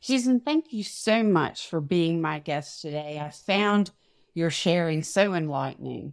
Susan, 0.00 0.40
thank 0.40 0.72
you 0.72 0.82
so 0.82 1.22
much 1.22 1.68
for 1.68 1.80
being 1.80 2.20
my 2.20 2.38
guest 2.38 2.82
today. 2.82 3.18
I 3.18 3.30
found 3.30 3.90
your 4.34 4.50
sharing 4.50 5.02
so 5.02 5.32
enlightening. 5.34 6.12